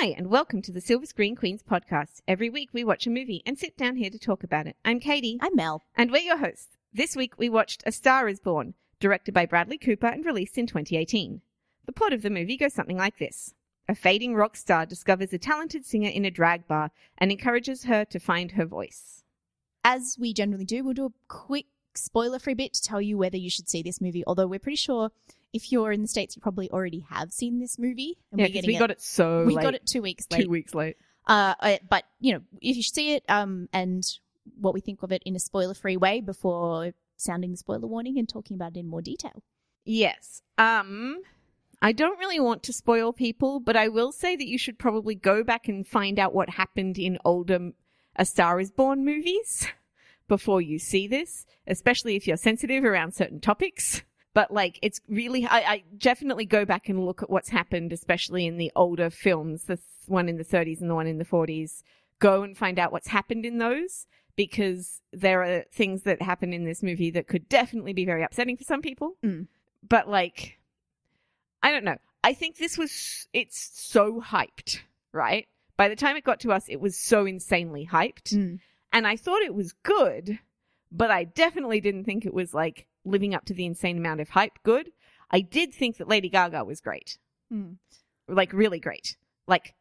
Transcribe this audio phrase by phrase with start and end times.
[0.00, 2.22] Hi, and welcome to the Silver Screen Queens podcast.
[2.28, 4.76] Every week we watch a movie and sit down here to talk about it.
[4.84, 5.82] I'm Katie, I'm Mel.
[5.96, 6.76] and we're your hosts.
[6.92, 10.68] This week we watched A Star is Born, directed by Bradley Cooper and released in
[10.68, 11.40] 2018.
[11.84, 13.54] The plot of the movie goes something like this
[13.88, 18.04] A fading rock star discovers a talented singer in a drag bar and encourages her
[18.04, 19.24] to find her voice.
[19.82, 23.36] As we generally do, we'll do a quick spoiler free bit to tell you whether
[23.36, 24.22] you should see this movie.
[24.28, 25.10] Although we're pretty sure
[25.52, 28.18] if you're in the States, you probably already have seen this movie.
[28.30, 29.62] And Yeah, we're getting we got it so we late.
[29.62, 30.44] got it two weeks late.
[30.44, 30.96] two weeks late.
[31.26, 34.02] Uh, uh, but you know, if you see it, um, and
[34.58, 38.18] what we think of it in a spoiler free way before sounding the spoiler warning
[38.18, 39.42] and talking about it in more detail.
[39.84, 40.42] Yes.
[40.56, 41.18] Um
[41.80, 45.14] I don't really want to spoil people, but I will say that you should probably
[45.14, 47.70] go back and find out what happened in older
[48.16, 49.68] A Star is Born movies
[50.28, 54.02] before you see this, especially if you're sensitive around certain topics.
[54.38, 58.46] But like, it's really, I, I definitely go back and look at what's happened, especially
[58.46, 61.82] in the older films, the one in the 30s and the one in the 40s.
[62.20, 66.64] Go and find out what's happened in those because there are things that happen in
[66.64, 69.16] this movie that could definitely be very upsetting for some people.
[69.24, 69.48] Mm.
[69.88, 70.60] But like,
[71.60, 71.98] I don't know.
[72.22, 75.48] I think this was, it's so hyped, right?
[75.76, 78.32] By the time it got to us, it was so insanely hyped.
[78.34, 78.60] Mm.
[78.92, 80.38] And I thought it was good,
[80.92, 84.30] but I definitely didn't think it was like living up to the insane amount of
[84.30, 84.90] hype good.
[85.30, 87.18] I did think that Lady Gaga was great.
[87.52, 87.76] Mm.
[88.28, 89.16] Like really great.
[89.46, 89.74] Like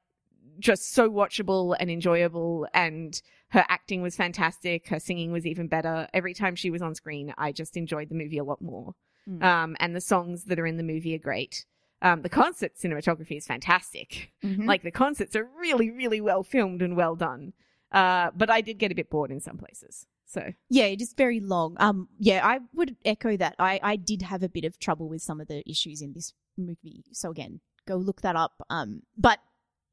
[0.60, 4.88] just so watchable and enjoyable and her acting was fantastic.
[4.88, 6.08] Her singing was even better.
[6.14, 8.94] Every time she was on screen, I just enjoyed the movie a lot more.
[9.30, 9.44] Mm.
[9.44, 11.66] Um, and the songs that are in the movie are great.
[12.02, 14.32] Um, the concert cinematography is fantastic.
[14.44, 14.68] Mhm.
[14.68, 17.54] Like the concerts are really, really well filmed and well done.
[17.92, 20.06] Uh, but I did get a bit bored in some places.
[20.28, 21.76] So Yeah, it is very long.
[21.80, 23.56] Um, yeah, I would echo that.
[23.58, 26.34] I, I did have a bit of trouble with some of the issues in this
[26.58, 27.06] movie.
[27.14, 28.62] So again, go look that up.
[28.70, 29.40] Um, but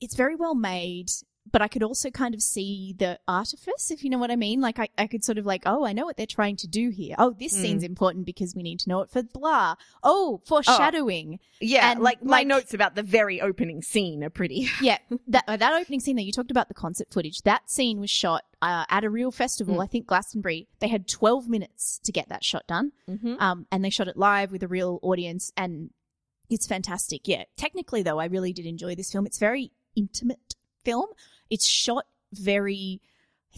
[0.01, 1.11] it's very well made.
[1.53, 4.61] But I could also kind of see the artifice, if you know what I mean.
[4.63, 6.89] Like I, I could sort of like, oh, I know what they're trying to do
[6.89, 7.15] here.
[7.19, 7.61] Oh, this Mm.
[7.61, 9.75] scene's important because we need to know it for blah.
[10.03, 11.39] Oh, foreshadowing.
[11.61, 14.69] yeah, And, like my like- notes about the very opening scene are pretty.
[14.81, 14.99] yeah,
[15.29, 17.43] that uh, that opening scene that you talked about the concert footage.
[17.43, 19.77] That scene was shot uh, at a real festival.
[19.77, 19.83] Mm.
[19.85, 20.67] I think Glastonbury.
[20.81, 22.93] They had twelve minutes to get that shot done.
[23.09, 23.35] mm-hmm.
[23.39, 25.91] um, and they shot it live with a real audience, and
[26.49, 27.29] it's fantastic.
[27.29, 29.27] Yeah, technically though, I really did enjoy this film.
[29.27, 31.09] It's very intimate film.
[31.51, 33.01] It's shot very,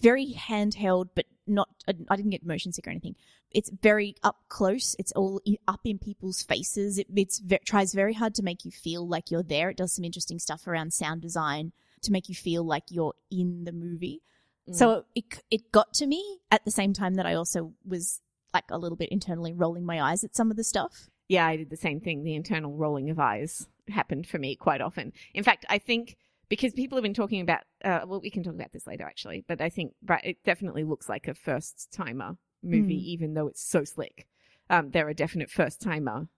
[0.03, 1.69] very handheld, but not.
[1.89, 3.17] I didn't get motion sick or anything.
[3.53, 4.97] It's very up close.
[4.99, 6.99] It's all up in people's faces.
[6.99, 9.71] It it's ve- tries very hard to make you feel like you're there.
[9.71, 11.73] It does some interesting stuff around sound design
[12.03, 14.21] to make you feel like you're in the movie.
[14.69, 14.75] Mm.
[14.75, 18.21] So it it got to me at the same time that I also was
[18.53, 21.09] like a little bit internally rolling my eyes at some of the stuff.
[21.29, 22.25] yeah, I did the same thing.
[22.25, 25.13] The internal rolling of eyes happened for me quite often.
[25.35, 26.17] In fact, I think
[26.49, 29.45] because people have been talking about, uh, well, we can talk about this later actually,
[29.49, 33.05] but I think Bra- it definitely looks like a first timer movie, Mm.
[33.05, 34.27] even though it's so slick.
[34.71, 36.29] Um, there are definite first timer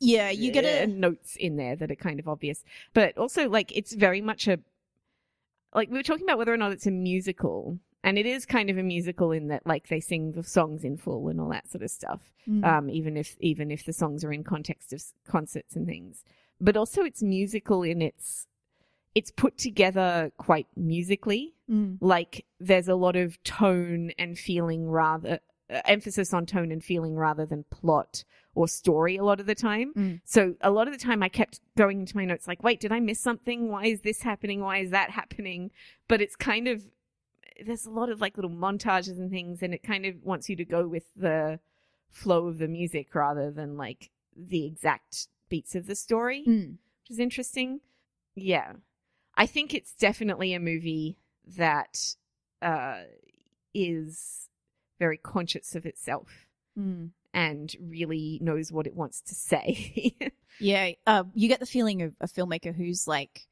[0.00, 2.64] Yeah, you get uh, a notes in there that are kind of obvious,
[2.94, 4.58] but also like it's very much a
[5.74, 8.70] like we were talking about whether or not it's a musical, and it is kind
[8.70, 11.68] of a musical in that like they sing the songs in full and all that
[11.68, 12.64] sort of stuff Mm.
[12.64, 16.24] um, even if even if the songs are in context of concerts and things.
[16.60, 18.46] But also, it's musical in its
[19.18, 21.54] it's put together quite musically.
[21.68, 21.98] Mm.
[22.00, 25.40] Like there's a lot of tone and feeling rather
[25.74, 28.24] uh, emphasis on tone and feeling rather than plot
[28.54, 29.92] or story a lot of the time.
[29.96, 30.20] Mm.
[30.24, 32.92] So a lot of the time I kept going into my notes like, wait, did
[32.92, 33.68] I miss something?
[33.74, 34.60] Why is this happening?
[34.60, 35.70] Why is that happening?
[36.06, 36.82] But it's kind of
[37.66, 40.54] there's a lot of like little montages and things and it kind of wants you
[40.56, 41.58] to go with the
[42.08, 46.70] flow of the music rather than like the exact beats of the story, Mm.
[47.02, 47.80] which is interesting.
[48.36, 48.74] Yeah.
[49.38, 51.16] I think it's definitely a movie
[51.56, 52.14] that
[52.60, 53.02] uh
[53.74, 54.48] is
[54.98, 56.28] very conscious of itself
[56.78, 57.10] Mm.
[57.34, 60.14] and really knows what it wants to say.
[60.60, 63.46] Yeah, uh, you get the feeling of a filmmaker who's like,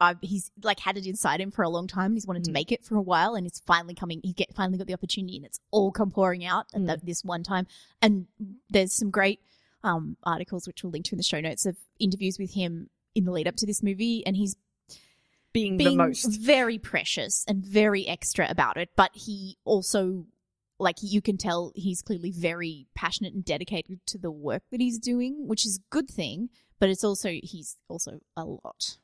[0.00, 2.06] uh, he's like had it inside him for a long time.
[2.06, 2.54] and He's wanted to Mhm.
[2.54, 4.20] make it for a while, and it's finally coming.
[4.24, 6.86] He get finally got the opportunity, and it's all come pouring out at Mm.
[6.86, 7.66] that, this one time.
[8.00, 8.26] And
[8.70, 9.40] there's some great
[9.82, 13.24] um, articles which we'll link to in the show notes of interviews with him in
[13.26, 14.56] the lead up to this movie, and he's
[15.56, 16.38] Being the most.
[16.40, 20.26] very precious and very extra about it, but he also
[20.78, 24.98] like you can tell he's clearly very passionate and dedicated to the work that he's
[24.98, 28.98] doing, which is a good thing, but it's also he's also a lot.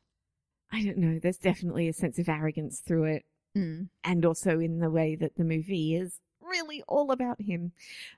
[0.70, 1.18] I don't know.
[1.18, 3.24] There's definitely a sense of arrogance through it.
[3.54, 3.88] Mm.
[4.02, 7.72] and also in the way that the movie is really all about him,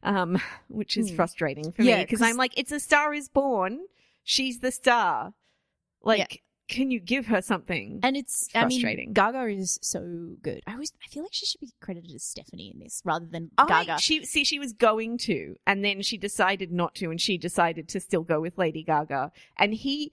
[0.05, 1.17] um, which is Hmm.
[1.17, 3.81] frustrating for Yeah, me because I'm like, it's a star is born.
[4.23, 5.35] She's the star.
[6.03, 8.01] Like, can you give her something?
[8.03, 9.07] And it's, It's I frustrating.
[9.09, 10.63] mean, Gaga is so good.
[10.67, 13.51] I always, I feel like she should be credited as Stephanie in this rather than
[13.59, 13.99] I- Gaga.
[14.01, 17.89] she see she was going to, and then she decided not to, and she decided
[17.91, 19.31] to still go with Lady Gaga.
[19.59, 20.13] And he,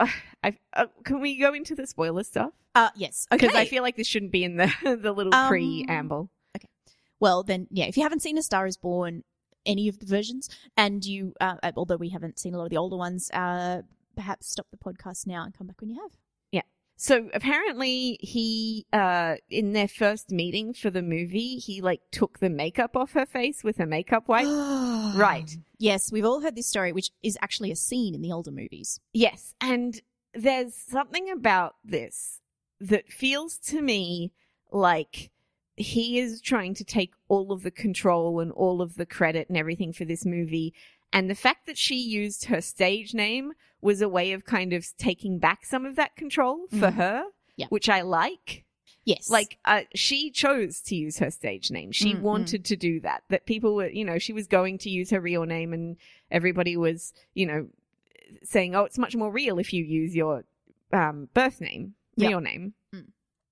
[0.00, 0.08] uh,
[0.42, 2.50] I, uh, can we go into the spoiler stuff?
[2.74, 3.26] Uh, yes.
[3.30, 3.46] Okay.
[3.46, 6.30] Because I feel like this shouldn't be in the the little Um, preamble.
[6.56, 6.68] Okay,
[7.20, 9.22] well, then, yeah, if you haven't seen A Star is Born,
[9.64, 12.76] any of the versions, and you, uh, although we haven't seen a lot of the
[12.78, 13.82] older ones, uh,
[14.14, 16.12] perhaps stop the podcast now and come back when you have.
[16.50, 16.62] Yeah.
[16.96, 22.50] So apparently he uh in their first meeting for the movie, he like took the
[22.50, 24.46] makeup off her face with a makeup wipe.
[25.14, 25.58] Right.
[25.78, 28.98] Yes, we've all heard this story, which is actually a scene in the older movies.
[29.12, 30.00] Yes, and
[30.32, 32.40] there's something about this
[32.80, 34.32] that feels to me
[34.70, 35.30] like
[35.76, 39.56] he is trying to take all of the control and all of the credit and
[39.56, 40.74] everything for this movie.
[41.12, 44.86] And the fact that she used her stage name was a way of kind of
[44.96, 46.94] taking back some of that control for Mhm.
[46.94, 47.24] her,
[47.56, 47.66] Yeah.
[47.68, 48.64] which I like.
[49.04, 49.28] Yes.
[49.28, 51.90] Like, uh, she chose to use her stage name.
[51.90, 52.22] She Mm, mm.
[52.22, 53.24] wanted to do that.
[53.28, 55.96] That people were, you know, she was going to use her real name, and
[56.30, 57.68] everybody was, you know,
[58.44, 60.44] saying, "Oh, it's much more real if you use your
[60.92, 62.28] um, birth name, Yep.
[62.28, 63.06] real name." Mm.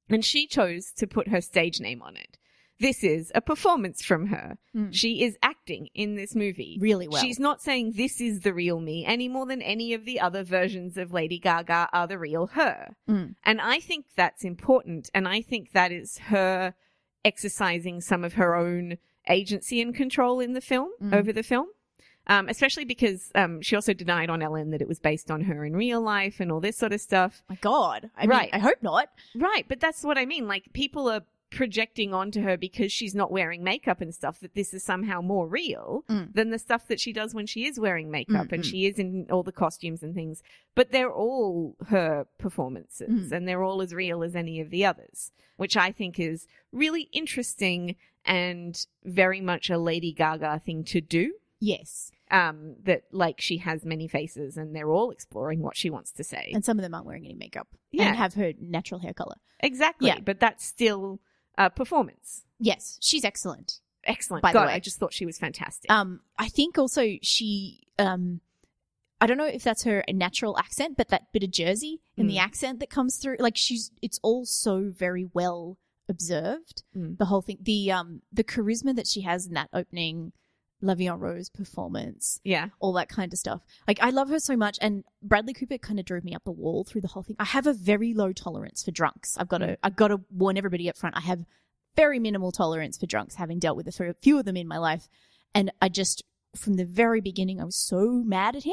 [0.08, 2.38] And she chose to put her stage name on it.
[2.80, 4.56] This is a performance from her.
[4.74, 4.88] Mm.
[4.92, 6.78] She is acting in this movie.
[6.80, 7.22] really well.
[7.22, 10.42] She's not saying this is the real me any more than any of the other
[10.42, 12.96] versions of Lady Gaga are the real her.
[13.08, 13.34] Mm.
[13.44, 15.10] And I think that's important.
[15.14, 16.74] And I think that is her
[17.24, 18.96] exercising some of her own
[19.28, 21.14] agency and control in the film, Mm.
[21.14, 21.66] over the film.
[22.26, 25.64] Um, especially because um, she also denied on Ellen that it was based on her
[25.64, 27.42] in real life and all this sort of stuff.
[27.48, 28.10] My God.
[28.16, 28.52] I Right.
[28.52, 29.08] Mean, I hope not.
[29.34, 30.46] Right, but that's what I mean.
[30.46, 34.72] Like people are projecting onto her because she's not wearing makeup and stuff that this
[34.72, 36.32] is somehow more real Mm.
[36.32, 38.70] than the stuff that she does when she is wearing makeup Mm, and mm.
[38.70, 40.42] she is in all the costumes and things.
[40.74, 43.32] But they're all her performances Mm.
[43.32, 47.08] and they're all as real as any of the others, which I think is really
[47.12, 51.34] interesting and very much a Lady Gaga thing to do.
[51.58, 52.12] Yes.
[52.30, 56.22] Um, that like she has many faces and they're all exploring what she wants to
[56.24, 56.52] say.
[56.54, 57.66] And some of them aren't wearing any makeup.
[57.90, 58.04] Yeah.
[58.08, 59.36] And have her natural hair color.
[59.58, 60.08] exactly.
[60.08, 60.20] Yeah.
[60.20, 61.20] But that's still
[61.58, 62.44] a performance.
[62.58, 62.98] Yes.
[63.00, 63.80] She's excellent.
[64.04, 64.42] Excellent.
[64.42, 64.66] By the way.
[64.72, 65.90] I just thought she was fantastic.
[65.90, 68.40] Um, I think also she, um,
[69.20, 72.36] I don't know if that's her natural accent, but that bit of Jersey and the
[72.36, 72.40] Mm.
[72.44, 75.76] accent that comes through, like she's, it's all so very well
[76.08, 76.82] observed.
[76.96, 77.18] Mm.
[77.18, 80.32] The whole thing, the um, the charisma that she has in that opening
[80.82, 82.68] Vie Rose performance, yeah.
[82.78, 83.60] all that kind of stuff.
[83.86, 86.50] Like I love her so much, and Bradley Cooper kind of drove me up the
[86.50, 87.36] wall through the whole thing.
[87.38, 89.36] I have a very low tolerance for drunks.
[89.38, 89.76] I've got to, Mm.
[89.82, 91.16] I've got to warn everybody up front.
[91.16, 91.44] I have
[91.96, 95.08] very minimal tolerance for drunks, having dealt with a few of them in my life,
[95.54, 96.22] and I just
[96.56, 98.72] from the very beginning I was so mad at him.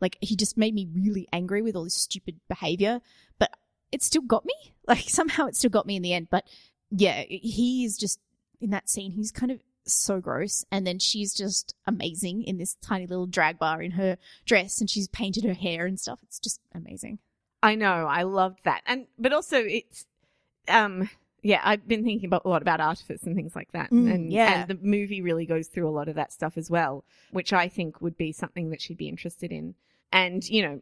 [0.00, 3.00] Like he just made me really angry with all his stupid behavior,
[3.38, 3.50] but
[3.92, 4.54] it still got me.
[4.86, 6.28] Like somehow it still got me in the end.
[6.30, 6.46] But
[6.90, 8.20] yeah, he is just
[8.60, 9.12] in that scene.
[9.12, 13.58] He's kind of so gross, and then she's just amazing in this tiny little drag
[13.58, 16.18] bar in her dress, and she's painted her hair and stuff.
[16.22, 17.18] It's just amazing.
[17.62, 18.06] I know.
[18.06, 18.82] I loved that.
[18.86, 20.06] And, but also it's,
[20.68, 21.08] um,
[21.42, 23.90] yeah, I've been thinking about a lot about artifice and things like that.
[23.90, 24.62] Mm, and, yeah.
[24.62, 27.68] and the movie really goes through a lot of that stuff as well, which I
[27.68, 29.74] think would be something that she'd be interested in.
[30.14, 30.80] And, you know,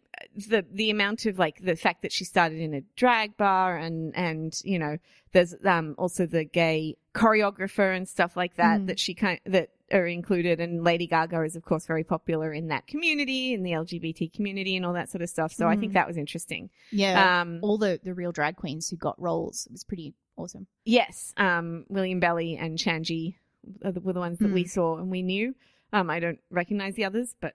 [0.49, 4.14] the, the amount of like the fact that she started in a drag bar and,
[4.14, 4.99] and, you know,
[5.33, 8.87] there's, um, also the gay choreographer and stuff like that, Mm.
[8.88, 10.61] that she kind that are included.
[10.61, 14.76] And Lady Gaga is, of course, very popular in that community, in the LGBT community
[14.76, 15.50] and all that sort of stuff.
[15.52, 15.95] So I think Mm.
[15.95, 16.68] that was interesting.
[16.90, 19.64] Yeah, Um, all the the real drag queens who got roles.
[19.66, 20.66] It was pretty awesome.
[20.85, 23.35] Yes, um, Willam Belli and Shangela
[23.83, 24.71] were the ones that we Mm.
[24.71, 25.54] saw and we knew.
[25.92, 27.54] Um, I don't recognize the others, but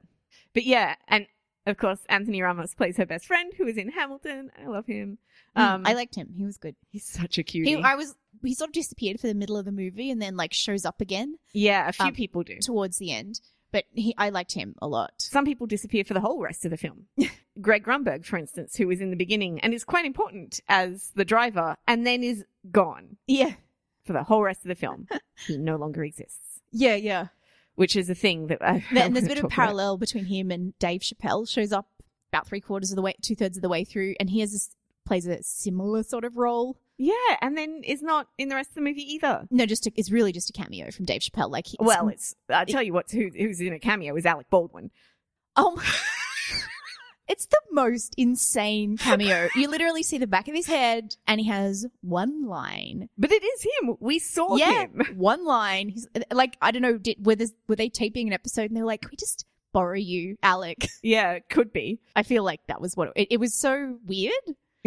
[0.53, 1.27] but yeah, and
[1.67, 4.49] of course Anthony Ramos plays her best friend, who is in Hamilton.
[4.61, 5.17] I love him.
[5.55, 6.33] Um, I liked him.
[6.35, 6.75] He was good.
[6.89, 7.75] he's such a cutie.
[7.75, 10.35] He, I was he sort of disappeared for the middle of the movie and then
[10.37, 12.57] like shows up again yeah, a few um, people do.
[12.61, 13.39] towards the end.
[13.71, 15.11] But he, I liked him a lot.
[15.17, 17.07] Some people disappear for the whole rest of the film.
[17.61, 21.25] Greg Grunberg, for instance, who was in the beginning and is quite important as the
[21.25, 23.55] driver, and then is gone Yeah,
[24.05, 25.07] for the whole rest of the film.
[25.45, 27.27] he no longer exists, yeah, yeah.
[27.77, 28.83] Which is a thing that I.
[28.91, 29.63] Then there's a bit of talk about.
[29.63, 31.47] parallel between him and Dave Chappelle.
[31.47, 31.87] Shows up
[32.33, 34.51] about three quarters of the way, two thirds of the way through, and he has
[34.51, 36.77] this plays a similar sort of role.
[36.97, 39.47] Yeah, and then is not in the rest of the movie either.
[39.51, 41.49] No, just a, it's really just a cameo from Dave Chappelle.
[41.51, 44.49] Like, it's, well, it's I tell you what, who, who's in a cameo is Alec
[44.49, 44.89] Baldwin.
[45.55, 45.83] oh, my-
[47.27, 49.49] it's the most insane cameo.
[49.55, 53.09] you literally see the back of his head, and he has one line.
[53.17, 53.95] But it is him.
[53.99, 55.05] We saw yeah, him.
[55.15, 55.89] one line.
[55.89, 58.85] He's like, I don't know, did were, this, were they taping an episode and they're
[58.85, 60.87] like, we just borrow you, Alec.
[61.03, 61.99] Yeah, could be.
[62.15, 64.33] I feel like that was what it, it was so weird.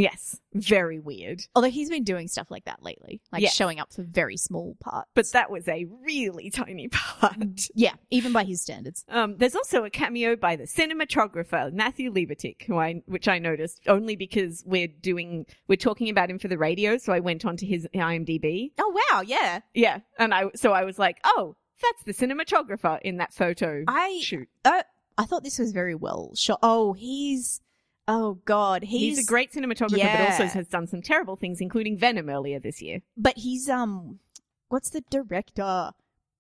[0.01, 1.43] Yes, very weird.
[1.55, 5.11] Although he's been doing stuff like that lately, like showing up for very small parts.
[5.15, 7.69] But that was a really tiny part.
[7.75, 9.05] yeah, even by his standards.
[9.09, 13.83] Um, there's also a cameo by the cinematographer Matthew Libatique, who I which I noticed
[13.87, 17.67] only because we're doing we're talking about him for the radio, so I went onto
[17.67, 18.73] his IMDb.
[18.79, 19.61] Oh wow, yeah.
[19.75, 24.21] Yeah, and I so I was like, oh, that's the cinematographer in that photo I
[24.23, 24.49] shoot.
[24.65, 24.83] uh,
[25.19, 26.59] I thought this was very well shot.
[26.63, 27.61] Oh, he's
[28.15, 31.97] oh god, he's, He's, a great cinematographer, but also has done some terrible things, including
[31.97, 33.01] Venom earlier this year.
[33.17, 34.19] but he's um
[34.69, 35.91] what's the director?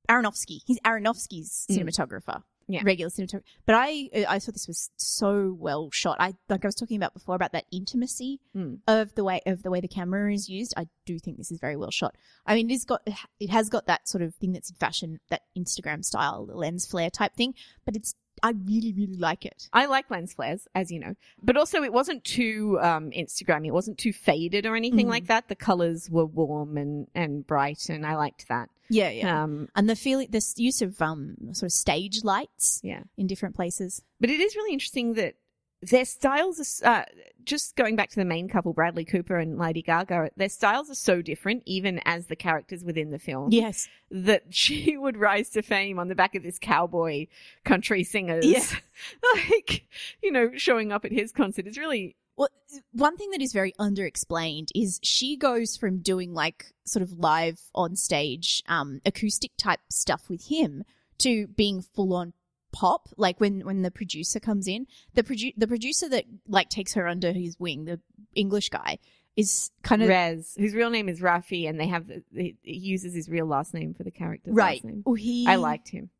[0.09, 0.61] Aronofsky.
[0.67, 1.79] He's Aronofsky's Mm.
[1.79, 2.43] cinematographer.
[2.67, 2.83] Yeah.
[2.85, 3.43] Regular cinematographer.
[3.67, 6.17] But I I thought this was so well shot.
[6.21, 8.79] I like I was talking about before about that intimacy Mm.
[8.87, 10.75] of the way of the way the camera is used.
[10.77, 12.15] I do think this is very well shot.
[12.47, 13.03] I mean, it's got
[13.41, 17.11] it has got that sort of thing that's in fashion, that Instagram style, lens flare
[17.11, 19.69] type thing, but it's I really really like it.
[19.73, 23.67] I like lens flares, as you know, but also it wasn't too um, Instagram.
[23.67, 25.11] It wasn't too faded or anything Mm.
[25.11, 25.49] like that.
[25.49, 28.69] The colors were warm and and bright, and I liked that.
[28.93, 33.27] Yeah, Um, and the feeling, this use of um sort of stage lights yeah, in
[33.29, 34.03] different places.
[34.21, 35.35] but it is really interesting that
[35.83, 37.05] their styles are uh,
[37.45, 40.31] just going back to the main couple, Bradley Cooper and Lady Gaga.
[40.37, 43.51] Their styles are so different, even as the characters within the film.
[43.51, 47.27] Yes, that she would rise to fame on the back of this cowboy
[47.65, 48.45] country singers.
[48.45, 48.65] Yeah.
[49.35, 49.87] like,
[50.23, 52.51] you know, showing up at his concert is really Well,
[52.93, 57.61] one thing that is very underexplained is she goes from doing like sort of live
[57.75, 60.85] on stage um acoustic type stuff with him
[61.19, 62.33] to being full on
[62.73, 66.95] pop like when when the producer comes in the produ- the producer that like takes
[66.95, 68.01] her under his wing the
[68.35, 68.97] english guy
[69.37, 73.15] is kind of Rez, whose real name is Rafi, and they have the, he uses
[73.15, 75.03] his real last name for the character's right last name.
[75.05, 76.11] Well, he I liked him.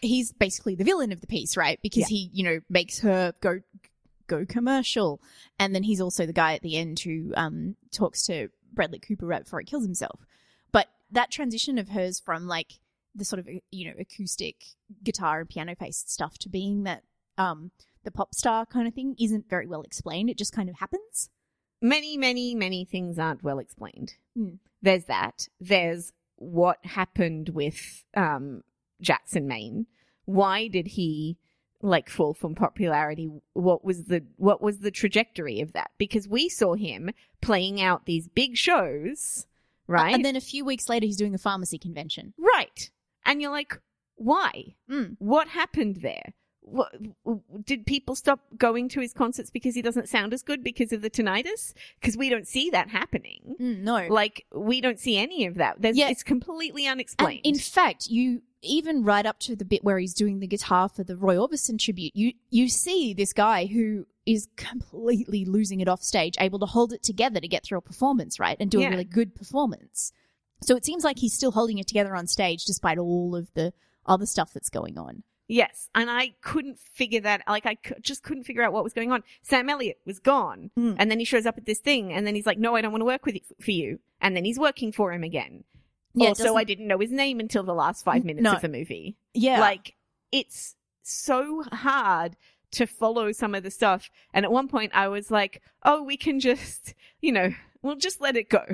[0.00, 1.78] he's basically the villain of the piece, right?
[1.82, 3.60] Because he, you know, makes her go
[4.26, 5.20] go commercial,
[5.58, 9.26] and then he's also the guy at the end who um talks to Bradley Cooper
[9.26, 10.20] right before he kills himself.
[10.72, 12.80] But that transition of hers from like
[13.14, 14.56] the sort of you know acoustic
[15.02, 17.02] guitar and piano based stuff to being that
[17.38, 17.70] um
[18.04, 20.30] the pop star kind of thing isn't very well explained.
[20.30, 21.28] It just kind of happens.
[21.82, 24.14] Many, many, many things aren't well explained.
[24.36, 24.54] Hmm.
[24.82, 25.48] There's that.
[25.60, 28.62] There's what happened with um,
[29.00, 29.86] Jackson Maine.
[30.24, 31.38] Why did he
[31.82, 33.30] like fall from popularity?
[33.54, 35.90] What was the what was the trajectory of that?
[35.98, 39.46] Because we saw him playing out these big shows,
[39.86, 40.14] right?
[40.14, 42.34] And then a few weeks later, he's doing a pharmacy convention.
[42.38, 42.90] right.
[43.24, 43.80] And you're like,
[44.16, 44.74] why?
[44.90, 45.16] Mm.
[45.18, 46.32] What happened there?
[46.62, 46.92] What,
[47.64, 51.02] did people stop going to his concerts because he doesn't sound as good because of
[51.02, 51.72] the tinnitus?
[52.00, 53.56] Because we don't see that happening.
[53.60, 55.80] Mm, no, Like we don't see any of that.
[55.80, 56.10] There's, Yeah.
[56.10, 57.40] It's completely And unexplained.
[57.44, 61.02] in fact, you even right up to the bit where he's doing the guitar for
[61.02, 66.02] the Roy Orbison tribute, you you see this guy who is completely losing it off
[66.02, 68.88] stage, able to hold it together to get through a performance, right, and do Yeah.
[68.88, 70.12] a really good performance.
[70.62, 73.72] So it seems like he's still holding it together on stage despite all of the
[74.06, 75.22] other stuff that's going on.
[75.48, 77.42] yes, and I couldn't figure that.
[77.48, 79.22] Like I c- just couldn't figure out what was going on.
[79.42, 80.94] Sam Elliott was gone, Mm.
[80.98, 82.92] and then he shows up at this thing, and then he's like, "No, I don't
[82.92, 85.64] want to work with you, for you." And then he's working for him again.
[86.14, 88.52] Yeah, also, I didn't know his name until the last five minutes no.
[88.54, 89.16] of the movie.
[89.34, 89.94] Yeah, Like
[90.32, 92.36] it's so hard
[92.72, 94.10] to follow some of the stuff.
[94.34, 97.52] And at one point I was like, oh, we can just, you know,
[97.82, 98.64] we'll just let it go.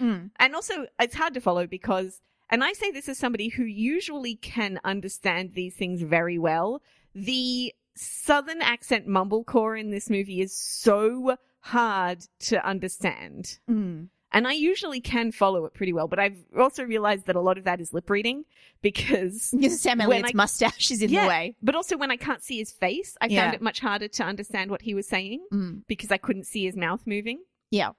[0.00, 0.30] Mm.
[0.38, 4.34] And also it's hard to follow because, and I say this as somebody who usually
[4.36, 6.82] can understand these things very well.
[7.14, 13.58] The southern accent mumblecore in this movie is so hard to understand.
[13.68, 14.08] Mm.
[14.32, 17.58] And I usually can follow it pretty well, but I've also realized that a lot
[17.58, 18.44] of that is lip reading
[18.80, 21.22] because Sam Elliott's I- mustache is in Yeah.
[21.24, 21.56] the way.
[21.62, 23.42] but also when I can't see his face, I Yeah.
[23.42, 25.82] found it much harder to understand what he was saying Mm.
[25.88, 27.40] because I couldn't see his mouth moving.
[27.72, 27.90] Yeah.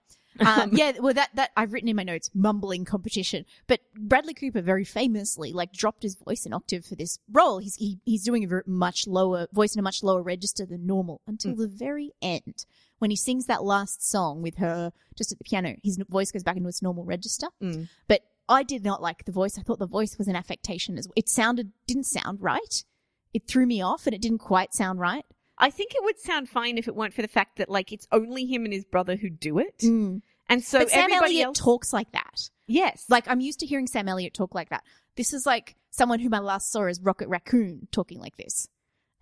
[0.46, 3.46] Um, yeah, well, that that I've written in my notes, mumbling competition.
[3.68, 7.60] But Bradley Cooper very famously like dropped his voice an octave for this role.
[7.60, 10.86] He's he, he's doing a ver- much lower voice in a much lower register than
[10.86, 12.66] normal until the very end
[13.00, 15.76] when he sings that last song with her just at the piano.
[15.84, 17.48] His voice goes back into its normal register.
[17.62, 17.90] Mm.
[18.08, 19.58] But I did not like the voice.
[19.58, 21.14] I thought the voice was an affectation as well.
[21.16, 22.84] It sounded didn't sound right.
[23.34, 25.26] It threw me off, and it didn't quite sound right.
[25.58, 28.08] I think it would sound fine if it weren't for the fact that like it's
[28.12, 29.82] only him and his brother who do it,
[30.52, 32.50] and so but Sam Elliott else talks like that.
[32.68, 34.84] Yes, Like I'm used to hearing Sam Elliott talk like that.
[35.16, 38.68] This is like someone whom I last saw as Rocket Raccoon talking like this.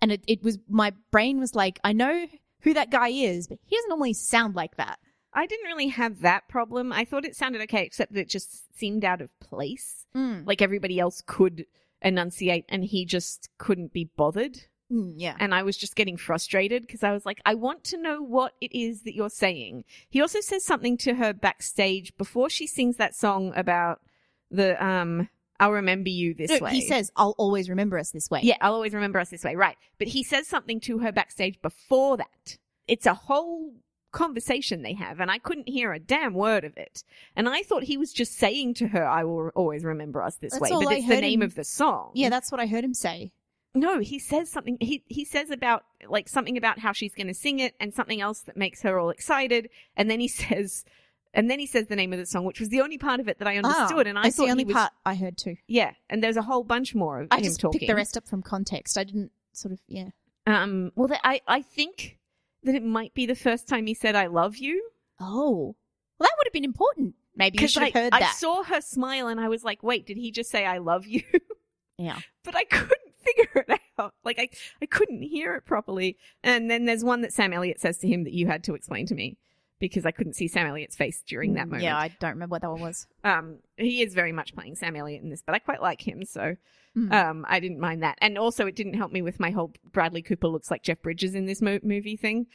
[0.00, 2.26] And it, it was my brain was like, I know
[2.60, 4.98] who that guy is, but he doesn't normally sound like that.
[5.32, 6.92] I didn't really have that problem.
[6.92, 10.06] I thought it sounded okay, except that it just seemed out of place.
[10.14, 10.46] Mm.
[10.46, 11.66] Like everybody else could
[12.02, 14.58] enunciate, and he just couldn't be bothered.
[14.90, 15.36] Mm, yeah.
[15.38, 18.54] and I was just getting frustrated because I was like, I want to know what
[18.60, 19.84] it is that you're saying.
[20.08, 24.00] He also says something to her backstage before she sings that song about
[24.50, 25.28] the um
[25.60, 26.70] I'll remember you this No, way.
[26.70, 29.54] he says, "I'll always remember us this way." Yeah, I'll always remember us this way.
[29.56, 29.76] Right.
[29.98, 32.56] But he says something to her backstage before that.
[32.88, 33.74] It's a whole
[34.10, 37.04] conversation they have, and I couldn't hear a damn word of it.
[37.36, 40.52] And I thought he was just saying to her, I will always remember us this
[40.52, 40.70] That's way.
[40.70, 42.10] But it's the name him- of the song.
[42.14, 43.30] yeah, that's what I heard him say.
[43.74, 44.76] No, he says something.
[44.80, 48.20] He he says about like something about how she's going to sing it, and something
[48.20, 49.70] else that makes her all excited.
[49.96, 50.84] And then he says,
[51.32, 53.28] and then he says the name of the song, which was the only part of
[53.28, 54.06] it that I understood.
[54.08, 55.56] and I that's thought the only was, part I heard too.
[55.68, 55.92] yeah.
[56.08, 57.78] And there's a whole bunch more of I him just talking.
[57.78, 58.98] picked the rest up from context.
[58.98, 60.08] I didn't sort of yeah.
[60.46, 62.18] Um, well, I I think
[62.64, 65.76] that it might be the first time he said "I love you" Oh,
[66.18, 67.14] well, that would have been important.
[67.36, 68.34] Maybe you should I, have heard I that.
[68.34, 71.22] saw her smile and I was like, "Wait, did he just say I love you?"
[71.98, 72.18] yeah.
[72.44, 74.14] but I couldn't figure it out.
[74.24, 74.48] Like I,
[74.82, 76.16] I couldn't hear it properly.
[76.42, 79.06] And then there's one that Sam Elliott says to him that you had to explain
[79.06, 79.36] to me
[79.78, 81.82] because I couldn't see Sam Elliott's face during that moment.
[81.82, 83.06] Mm, Yeah, I don't remember what that one was.
[83.24, 86.24] Um, he is very much playing Sam Elliott in this, but I quite like him,
[86.24, 86.56] so
[86.96, 87.12] Mm.
[87.12, 88.18] um, I didn't mind that.
[88.20, 91.36] And also, it didn't help me with my whole Bradley Cooper looks like Jeff Bridges
[91.36, 92.46] in this mo- movie thing.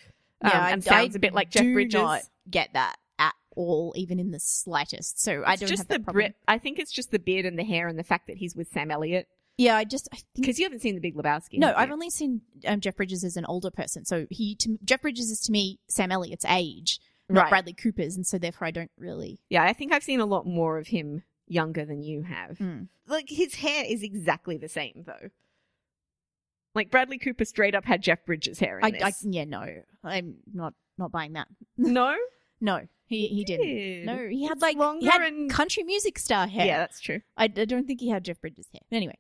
[0.42, 1.94] Um, Yeah, I- and sounds I a bit like Jeff Bridges.
[2.02, 5.22] not get that at all, even in the slightest.
[5.22, 6.14] So I It's don't just have the problem.
[6.16, 6.36] Brit.
[6.50, 8.68] I think it's just the beard and the hair and the fact that he's with
[8.68, 9.30] Sam Elliott.
[9.58, 11.60] Yeah, I just Because you haven't seen The Big Lebowski.
[11.60, 11.74] no.
[11.76, 14.04] I've only seen um, Jeff Bridges as an older person.
[14.06, 17.50] So he to, Jeff Bridges is to me Sam Elliott's age, not Right.
[17.50, 19.40] Bradley Cooper's, and so therefore I don't really.
[19.50, 22.58] Yeah, I think I've seen a lot more of him younger than you have.
[22.58, 22.88] Mm.
[23.08, 25.30] Like his hair is exactly the same though.
[26.74, 29.04] Like Bradley Cooper straight up had Jeff Bridges hair in I, this.
[29.04, 29.66] I yeah no,
[30.04, 31.48] I'm not not buying that.
[31.78, 32.16] no,
[32.60, 34.06] No, he he didn't.
[34.06, 36.66] No, he had It's like longer he had and country music star hair.
[36.66, 37.22] yeah, that's true.
[37.38, 38.82] I, I don't think he had Jeff Bridges hair.
[38.92, 39.18] Anyway,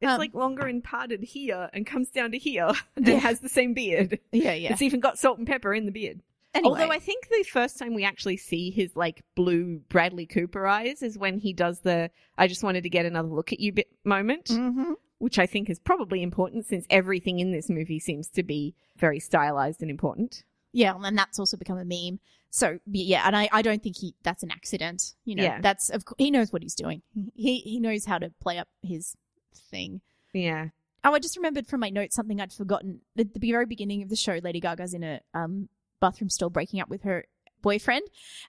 [0.00, 3.18] It's Um, like longer and parted here and comes down to here and Yeah.
[3.18, 4.18] has the same beard.
[4.32, 4.72] yeah, yeah.
[4.72, 6.20] It's even got salt and pepper in the beard.
[6.52, 10.66] Anyway, Although I think the first time we actually see his like blue Bradley Cooper
[10.66, 13.72] eyes is when he does the I just wanted to get another look at you
[13.72, 14.46] bit moment.
[14.46, 14.94] Mhm.
[15.18, 19.20] which I think is probably important since everything in this movie seems to be very
[19.20, 20.44] stylized and important.
[20.72, 22.20] Yeah, and that's also become a meme.
[22.48, 25.14] So yeah, and I, I don't think he that's an accident.
[25.26, 25.60] You know, Yeah.
[25.60, 27.02] that's of course he knows what he's doing.
[27.34, 29.14] He he knows how to play up his
[29.54, 30.00] thing.
[30.32, 30.68] Yeah.
[31.02, 33.00] Oh, I just remembered from my notes something I'd forgotten.
[33.18, 35.68] At the very beginning of the show, Lady Gaga's in a um
[36.00, 37.24] bathroom stall breaking up with her
[37.62, 38.02] boyfriend,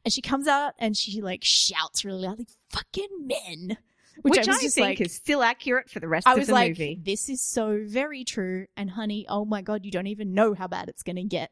[0.05, 3.77] and she comes out and she like shouts really loud, like "fucking men,"
[4.21, 6.47] Which, which, I, I think like, is still accurate for the rest I of was
[6.47, 6.99] the like, movie.
[7.01, 8.67] this is so very true.
[8.77, 11.51] And honey, oh my god, you don't even know how bad it's gonna get.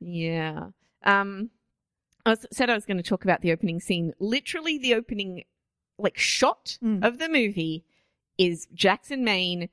[0.00, 0.68] Yeah.
[1.04, 1.50] Um
[2.24, 4.12] I was, said I was going to talk about the opening scene.
[4.18, 5.44] Literally the opening
[5.96, 7.06] like shot Mm.
[7.06, 7.84] of the movie
[8.38, 9.68] is Jackson Maine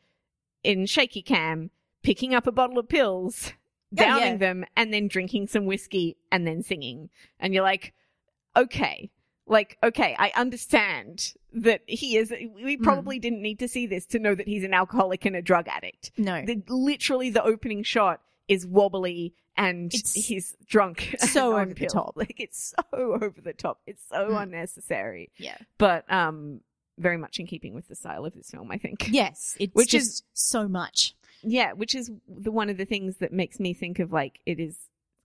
[0.63, 1.69] in shaky cam
[2.04, 3.54] picking up a bottle of pills,
[3.93, 4.38] downing yeah.
[4.38, 7.10] them and then drinking some whiskey and then singing.
[7.39, 7.93] And you're like,
[8.56, 9.10] okay.
[9.45, 12.84] Like, okay, I understand that he is, we Hmm.
[12.84, 15.67] probably didn't need to see this to know that he's an alcoholic and a drug
[15.67, 16.12] addict.
[16.17, 21.15] No, The, literally the opening shot is wobbly and It's he's drunk.
[21.19, 22.13] so over the top.
[22.15, 22.84] Like it's so
[23.21, 23.82] over the top.
[23.86, 24.43] It's so Mm.
[24.43, 25.30] unnecessary.
[25.38, 25.58] yeah.
[25.78, 26.62] But um
[26.97, 29.08] very much in keeping with the style of this film, I think.
[29.12, 31.15] Yes, it's Which just is- so much.
[31.41, 34.60] Yeah, which is the one of the things that makes me think of like it
[34.60, 34.77] is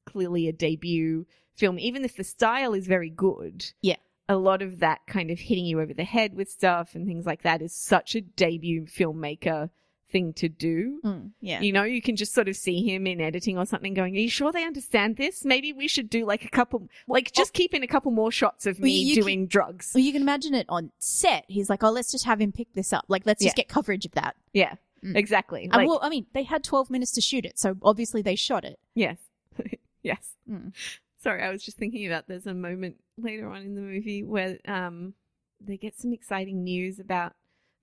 [0.07, 3.73] clearly a debut film, even if the style is very good.
[3.83, 3.97] Yeah.
[4.29, 7.25] A lot of that kind of hitting you over the head with stuff and things
[7.25, 9.71] like that is such a debut filmmaker
[10.11, 11.01] thing to do.
[11.05, 11.61] Mm, yeah.
[11.61, 14.19] You know, you can just sort of see him in editing or something going, Are
[14.21, 15.45] you sure they understand this?
[15.45, 18.67] Maybe we should do like a couple, like just keep in a couple more shots
[18.67, 19.93] of me you- you doing drugs.
[19.95, 21.45] well, you can imagine it on set.
[21.49, 23.05] He's like, "Oh, let's just have him pick this up.
[23.09, 25.17] Like, let's just get coverage of that." Yeah, Mm.
[25.17, 25.69] exactly.
[25.73, 28.65] Like, well, I mean, they had twelve minutes to shoot it, so obviously they shot
[28.65, 28.79] it.
[28.95, 29.19] yes.
[30.03, 30.35] yes.
[30.51, 30.73] Mm.
[31.21, 34.59] Sorry, I was just thinking about there's a moment later on in the movie where
[34.67, 35.15] um
[35.61, 37.33] they get some exciting news about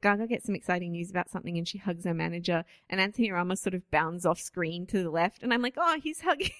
[0.05, 3.59] Gaga gets some exciting news about something and she hugs her manager and Anthony Ramos
[3.61, 6.51] sort of bounds off screen to the left and I'm like, oh, he's hugging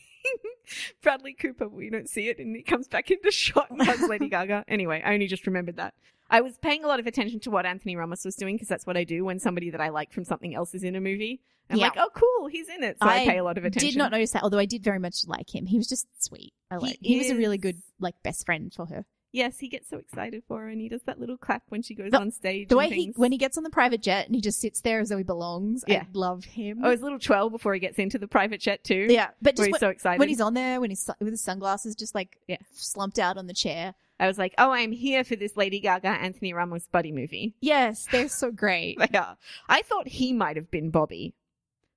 [1.04, 1.68] Bradley Cooper.
[1.70, 4.66] We don't see it and he comes back into shot and hugs Lady Gaga.
[4.76, 5.94] Anyway, I only just remembered that.
[6.30, 8.88] I was paying a lot of attention to what Anthony Ramos was doing because that's
[8.88, 11.40] what I do when somebody that I like from something else is in a movie.
[11.70, 11.86] I'm Yeah.
[11.88, 12.98] like, oh, cool, he's in it.
[13.02, 13.90] So I, I pay a lot of attention.
[13.92, 15.68] Did not notice that, although I did very much like him.
[15.68, 16.54] He was just sweet.
[16.72, 16.98] I He like.
[17.02, 19.06] He, was a really good like best friend for her.
[19.36, 21.94] Yes, he gets so excited for her and he does that little clap when she
[21.94, 22.70] goes The- on stage.
[22.70, 25.00] The way he when he gets on the private jet and he just sits there
[25.00, 25.84] as though he belongs.
[25.88, 26.04] Yeah.
[26.04, 26.80] I love him.
[26.84, 29.08] Oh, his little twirl before he gets into the private jet too.
[29.10, 30.20] yeah, but just he's when, so excited.
[30.20, 32.58] when he's on there, when he's with his sunglasses, just like Yeah.
[32.74, 33.94] slumped out on the chair.
[34.18, 37.54] I was like, oh, I'm here for this Lady Gaga Anthony Ramos buddy movie.
[37.60, 38.98] Yes, they're so great.
[38.98, 39.36] They are.
[39.68, 41.34] I thought he might have been Bobby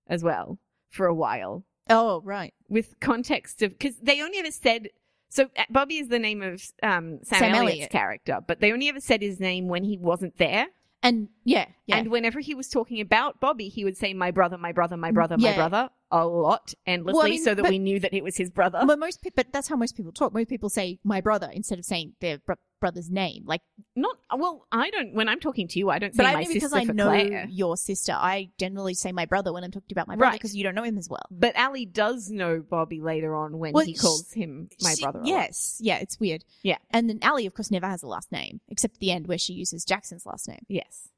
[0.09, 0.59] as well
[0.91, 2.53] for a while Oh, right.
[2.69, 4.89] with context of because they only ever said
[5.29, 7.91] so uh, Bobby is the name of um, Sam, Sam Elliott's Elliott.
[7.91, 10.67] character, but they only ever said his name when he wasn't there.
[11.03, 11.99] And yeah, yeah.
[11.99, 15.13] And whenever he was talking about Bobby, he would say "my brother, my brother, my
[15.13, 18.13] brother, my brother" a lot endlessly, Well, I mean, so that but- we knew that
[18.15, 18.81] it was his brother.
[18.85, 20.33] Well, most people, but that's how most people talk.
[20.35, 23.45] Most people say my brother instead of saying their br- brother's name.
[23.47, 23.63] Like,
[23.97, 24.67] Not well.
[24.73, 25.15] I don't.
[25.15, 26.93] When I'm talking to you, I don't say but my only sister because I for
[26.95, 27.47] know Claire.
[27.51, 30.41] your sister, I generally say my brother when I'm talking about my brother Right.
[30.41, 31.27] because you don't know him as well.
[31.31, 35.03] But Ali does know Bobby later on when Well, he sh- calls him my She-
[35.03, 35.19] brother.
[35.19, 35.29] a lot.
[35.29, 36.45] Yes, yeah, it's weird.
[36.63, 36.79] Yeah.
[36.91, 39.39] and then Ali, of course, never has a last name except at the end where
[39.39, 40.65] she uses Jackson's last name.
[40.69, 41.09] Yes.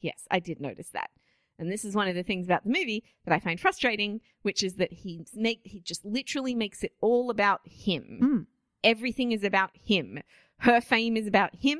[0.00, 1.10] Yes, I did notice that.
[1.58, 4.62] And this is one of the things about the movie that I find frustrating, which
[4.62, 8.18] is that he make he just literally makes it all about him.
[8.22, 8.46] Mm.
[8.84, 10.20] Everything is about him.
[10.58, 11.78] Her fame is about him.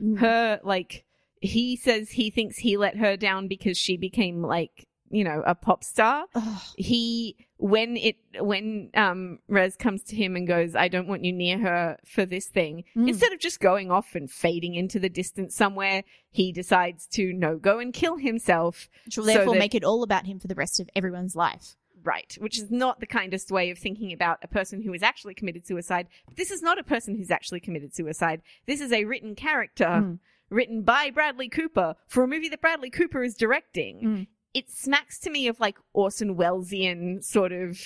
[0.00, 0.18] Mm.
[0.18, 1.04] Her like
[1.40, 5.54] he says he thinks he let her down because she became like, you know, a
[5.54, 6.24] pop star.
[6.34, 6.60] Ugh.
[6.76, 11.32] He when it when um Rez comes to him and goes, I don't want you
[11.32, 13.08] near her for this thing, Mm.
[13.08, 17.56] instead of just going off and fading into the distance somewhere, he decides to no
[17.58, 18.88] go and kill himself.
[19.04, 21.36] Which will so therefore that- make it all about him for the rest of everyone's
[21.36, 21.76] life.
[22.04, 25.34] Right, which is not the kindest way of thinking about a person who has actually
[25.34, 26.08] committed suicide.
[26.26, 28.42] But this is not a person who's actually committed suicide.
[28.66, 30.18] This is a written character Mm.
[30.50, 34.00] written by Bradley Cooper for a movie that Bradley Cooper is directing.
[34.02, 34.26] Mm.
[34.52, 37.78] It smacks to me of like Orson Wellesian sort of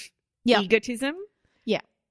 [0.45, 0.61] Yeah.
[0.61, 1.15] egotism.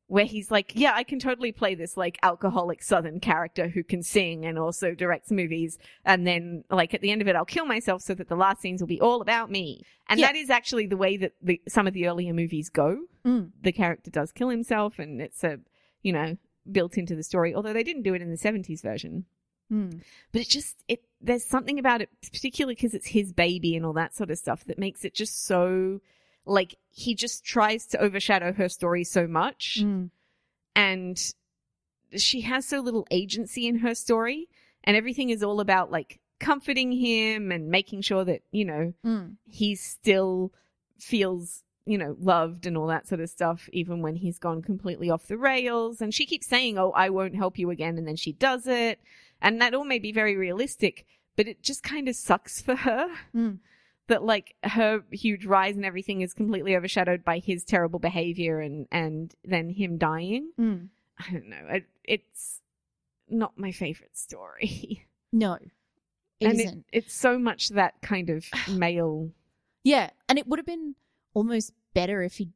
[0.07, 4.03] Where he's like, yeah, I can totally play this like alcoholic southern character who can
[4.03, 5.79] sing and also directs movies.
[6.05, 8.61] And then like at the end of it, I'll kill myself so that the last
[8.61, 9.81] scenes will be all about me.
[10.07, 10.27] And Yeah.
[10.27, 12.99] that is actually the way that the, some of the earlier movies go.
[13.25, 13.49] Mm.
[13.63, 15.57] The character does kill himself and it's a,
[16.03, 16.37] you know,
[16.71, 19.25] built into the story, although they didn't do it in the 70s version.
[19.71, 20.01] Mm.
[20.31, 23.93] But it just, it, there's something about it, particularly because it's his baby and all
[23.93, 26.01] that sort of stuff that makes it just so,
[26.45, 30.10] like, he just tries to overshadow her story so much Mm.
[30.75, 31.34] and
[32.15, 34.47] she has so little agency in her story
[34.84, 39.36] and everything is all about like comforting him and making sure that you know Mm.
[39.45, 40.51] he still
[40.99, 45.10] feels you know loved and all that sort of stuff even when he's gone completely
[45.10, 48.15] off the rails and she keeps saying oh i won't help you again and then
[48.15, 48.99] she does it
[49.41, 51.05] and that all may be very realistic
[51.36, 53.60] but it just kind of sucks for her Mm.
[54.07, 58.87] That like her huge rise and everything is completely overshadowed by his terrible behavior and
[58.91, 60.89] and then him dying Mm.
[61.17, 61.65] I don't know.
[61.69, 62.61] It, it's
[63.29, 65.07] not my favorite story.
[65.31, 65.55] No,
[66.39, 66.85] it and isn't.
[66.93, 69.31] It, it's so much that kind of male.
[69.83, 70.95] Yeah, and it would have been
[71.33, 72.51] almost better if he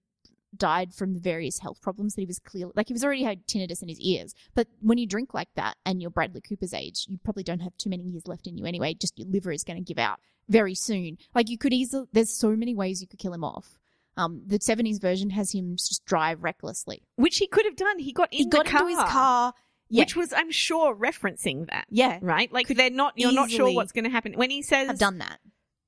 [0.59, 3.47] died from the various health problems that he was clearly like he was already had
[3.47, 4.33] tinnitus in his ears.
[4.53, 7.75] But when you drink like that and you're Bradley Cooper's age, you probably don't have
[7.77, 8.93] too many years left in you anyway.
[8.93, 11.17] Just your liver is going to give out very soon.
[11.33, 13.79] Like you could easily, there's so many ways you could kill him off.
[14.17, 17.03] Um, the '70s version has him just drive recklessly.
[17.15, 17.99] Which he could have done.
[17.99, 19.53] He got in he got car, into his car.
[19.91, 21.85] Yeah, which was, I'm sure, referencing that.
[21.89, 22.51] yeah, Right?
[22.51, 23.13] Like Could they're not.
[23.15, 25.39] You're not sure what's going to happen when he says I've done that.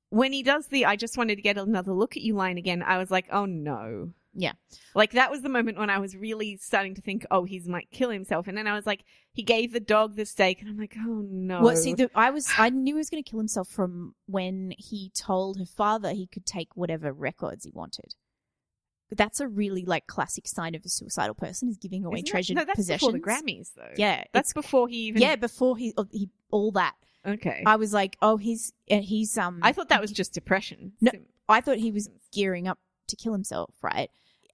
[0.08, 2.82] when he does the "I just wanted to get another look at you" line again.
[2.82, 4.12] I was like, oh no.
[4.34, 4.52] Yeah.
[4.94, 7.90] Like that was the moment when I was really starting to think, oh, he's might
[7.90, 10.78] kill himself, and then I was like, he gave the dog the steak, and I'm
[10.78, 11.62] like, oh no.
[11.62, 14.72] Well, see, the, I was I knew he was going to kill himself from when
[14.78, 18.14] he told her father he could take whatever records he wanted.
[19.14, 22.54] That's a really like classic sign of a suicidal person is giving away Isn't that-
[22.54, 23.12] no, that's possessions.
[23.12, 23.18] before the
[23.52, 23.92] Grammys, though.
[23.96, 25.20] Yeah, that's before he even.
[25.20, 26.94] yeah, before he, he all that.
[27.26, 27.62] Okay.
[27.66, 29.60] I was like, oh, he's uh, he's um.
[29.62, 30.92] I thought that was just depression.
[31.00, 31.12] No.
[31.48, 32.78] I thought he was gearing up
[33.12, 34.10] to kill himself, right?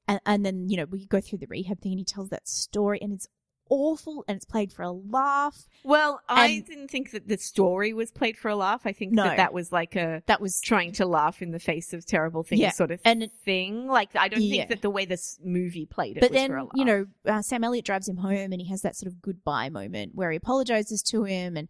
[0.06, 2.46] And and then you know we go through the rehab thing, and he tells that
[2.48, 3.26] story, and it's
[3.70, 5.68] awful, and it's played for a laugh.
[5.84, 8.82] Well, I didn't think that the story was played for a laugh.
[8.86, 9.24] I think No.
[9.24, 12.42] that that was like a That was trying to laugh in the face of terrible
[12.42, 13.86] things Yeah, sort of and thing.
[13.86, 14.50] Like I don't Yeah.
[14.56, 16.72] think that the way this movie played it but then for a laugh.
[16.74, 19.68] you know uh, Sam Elliott drives him home and he has that sort of goodbye
[19.68, 21.68] moment where he apologizes to him and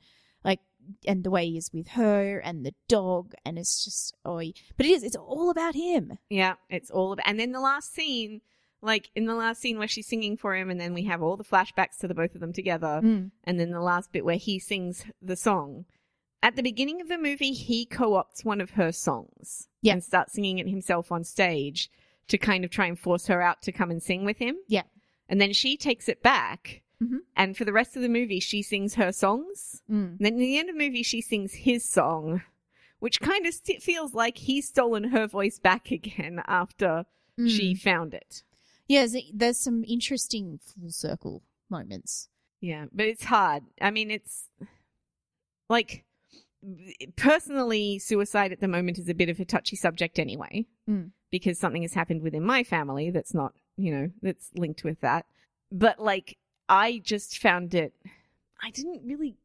[1.06, 4.40] and the way he is with her and the dog and it's just oh
[4.76, 7.26] but it is it's all about him Yeah, it's all about.
[7.28, 8.40] And then the last scene,
[8.82, 11.36] like in the last scene where she's singing for him, and then we have all
[11.36, 13.30] the flashbacks to the both of them together, Mm.
[13.44, 15.84] and then the last bit where he sings the song.
[16.42, 19.94] At the beginning of the movie, he co-opts one of her songs Yeah.
[19.94, 21.90] and starts singing it himself on stage
[22.28, 24.56] to kind of try and force her out to come and sing with him.
[24.68, 24.82] Yeah.
[25.28, 26.82] And then she takes it back.
[27.02, 27.18] Mhm.
[27.36, 29.82] And for the rest of the movie, she sings her songs.
[29.90, 30.16] Mm.
[30.16, 32.42] And then in the end of the movie, she sings his song,
[32.98, 37.04] which kind of st- feels like he's stolen her voice back again after
[37.38, 37.78] she Mm.
[37.80, 38.42] found it.
[38.88, 42.28] yeah there's, there's some interesting full circle moments
[42.60, 43.62] Yeah, but it's hard.
[43.80, 44.48] I mean, it's
[45.68, 46.04] like
[47.16, 50.66] personally, suicide at the moment is a bit of a touchy subject anyway.
[50.88, 51.12] Mm.
[51.30, 55.26] because something has happened within my family that's not, you know, that's linked with that.
[55.70, 57.94] But like, I just found it,
[58.62, 59.36] I didn't really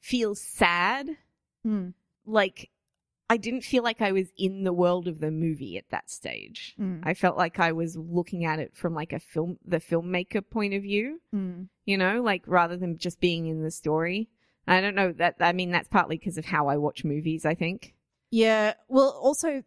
[0.00, 1.16] feel sad.
[1.66, 1.94] Mm.
[2.26, 2.70] Like,
[3.30, 6.74] I didn't feel like I was in the world of the movie at that stage.
[6.80, 7.00] Mm.
[7.02, 10.74] I felt like I was looking at it from like a film, the filmmaker point
[10.74, 11.68] of view, Mm.
[11.84, 14.28] you know, like rather than just being in the story.
[14.66, 17.54] I don't know that, I mean, that's partly because of how I watch movies, I
[17.54, 17.94] think.
[18.30, 18.74] Yeah.
[18.88, 19.62] Well, also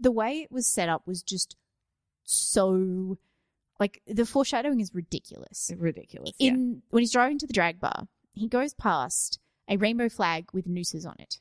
[0.00, 1.56] the way it was set up was just
[2.24, 3.18] so
[3.78, 5.70] like the foreshadowing is ridiculous.
[5.76, 6.32] Ridiculous.
[6.38, 6.52] yeah.
[6.52, 10.66] In when he's driving to the drag bar, he goes past a rainbow flag with
[10.66, 11.40] nooses on it.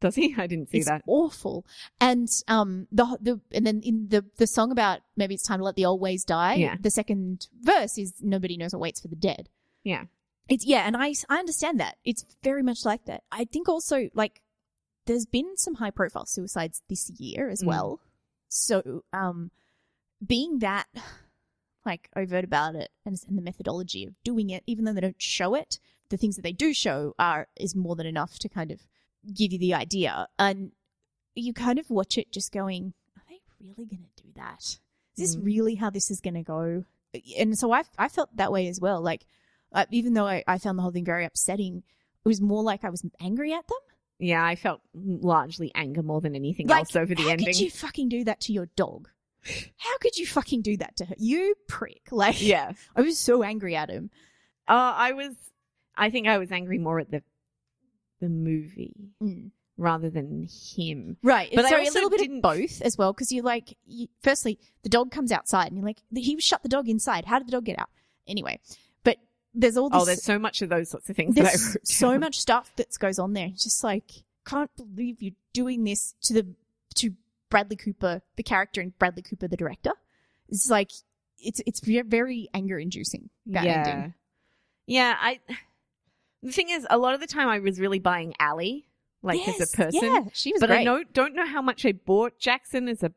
[0.00, 0.34] Does he?
[0.38, 1.02] I didn't see it's that.
[1.08, 1.66] awful.
[2.00, 5.64] And um the the and then in the the song about maybe it's time to
[5.64, 6.54] let the old ways die.
[6.54, 6.76] Yeah.
[6.80, 9.48] The second verse is nobody knows what waits for the dead.
[9.82, 10.04] Yeah.
[10.48, 11.96] It's yeah, and I I understand that.
[12.04, 13.24] It's very much like that.
[13.32, 14.40] I think also like
[15.06, 17.66] there's been some high profile suicides this year as Mm.
[17.66, 18.00] well.
[18.48, 19.50] So um
[20.24, 20.86] being that
[21.86, 25.20] like overt about it and, and the methodology of doing it, even though they don't
[25.22, 25.78] show it,
[26.10, 28.80] the things that they do show are is more than enough to kind of
[29.34, 30.28] give you the idea.
[30.38, 30.72] And
[31.34, 34.62] you kind of watch it just going, are they really going to do that?
[34.62, 34.78] Is
[35.16, 35.44] this Mm.
[35.44, 36.84] really how this is going to go?
[37.38, 39.00] And so I, I felt that way as well.
[39.00, 39.26] Like,
[39.72, 41.78] uh, even though I, I found the whole thing very upsetting,
[42.24, 43.78] it was more like I was angry at them.
[44.18, 47.46] Yeah, I felt largely anger more than anything Like, else over the how ending.
[47.46, 49.08] could you fucking do that to your dog?
[49.76, 51.14] How could you fucking do that to her?
[51.18, 52.02] You prick.
[52.10, 52.72] Like, Yeah.
[52.96, 54.10] I was so angry at him.
[54.66, 55.34] Uh, I was,
[55.96, 57.22] I think I was angry more at the,
[58.20, 59.50] the movie Mm.
[59.76, 61.16] rather than him.
[61.22, 61.50] Right.
[61.54, 64.58] But I so a little bit of both as well, because you're like, you, firstly,
[64.82, 67.24] the dog comes outside and you're like, he shut the dog inside.
[67.24, 67.88] How did the dog get out?
[68.26, 68.58] Anyway,
[69.04, 69.16] but
[69.54, 70.02] there's all this.
[70.02, 72.70] Oh, there's so much of those sorts of things that I there's so much stuff
[72.76, 73.46] that goes on there.
[73.46, 74.10] It's just like,
[74.44, 76.46] can't believe you're doing this to the,
[76.96, 77.14] to
[77.50, 79.92] Bradley Cooper, the character, and Bradley Cooper, the director.
[80.48, 80.90] It's like,
[81.38, 83.84] it's, it's ve- very anger inducing, that yeah.
[83.86, 84.14] ending.
[84.86, 85.40] Yeah, I.
[86.42, 88.88] The thing is, a lot of the time I was really buying Allie,
[89.22, 90.00] like as a person.
[90.02, 90.80] Yeah, she was but great.
[90.80, 93.12] I know, don't know how much I bought Jackson as a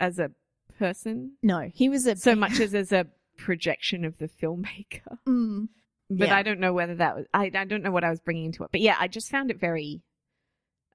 [0.00, 0.30] as a
[0.78, 2.16] person No, he was a.
[2.16, 5.18] so much as as a projection of the filmmaker.
[5.28, 5.68] Mm,
[6.10, 6.36] But Yeah.
[6.36, 7.26] I don't know whether that was.
[7.34, 8.70] I I don't know what I was bringing into it.
[8.72, 10.00] But yeah, I just found it very.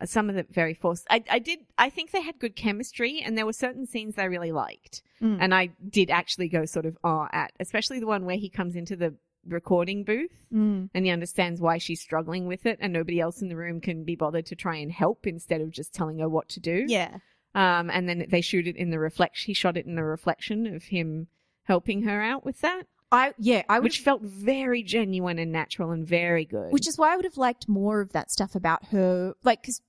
[0.06, 1.08] Some of it very forced.
[1.10, 1.60] I I did.
[1.78, 5.38] I think they had good chemistry, and there were certain scenes I really liked, mm.
[5.40, 8.76] and I did actually go sort of oh at, especially the one where he comes
[8.76, 9.16] into the
[9.48, 10.90] recording booth Mm.
[10.94, 14.04] and he understands why she's struggling with it and nobody else in the room can
[14.04, 16.84] be bothered to try and help instead of just telling her what to do.
[16.88, 17.20] Yeah.
[17.56, 19.38] Um, and then they shoot it in the reflect.
[19.38, 21.28] He shot it in the reflection of him
[21.64, 26.06] helping her out with that, I, yeah, I which felt very genuine and natural and
[26.06, 26.72] very good.
[26.72, 29.82] which is why I would have liked more of that stuff about her, like because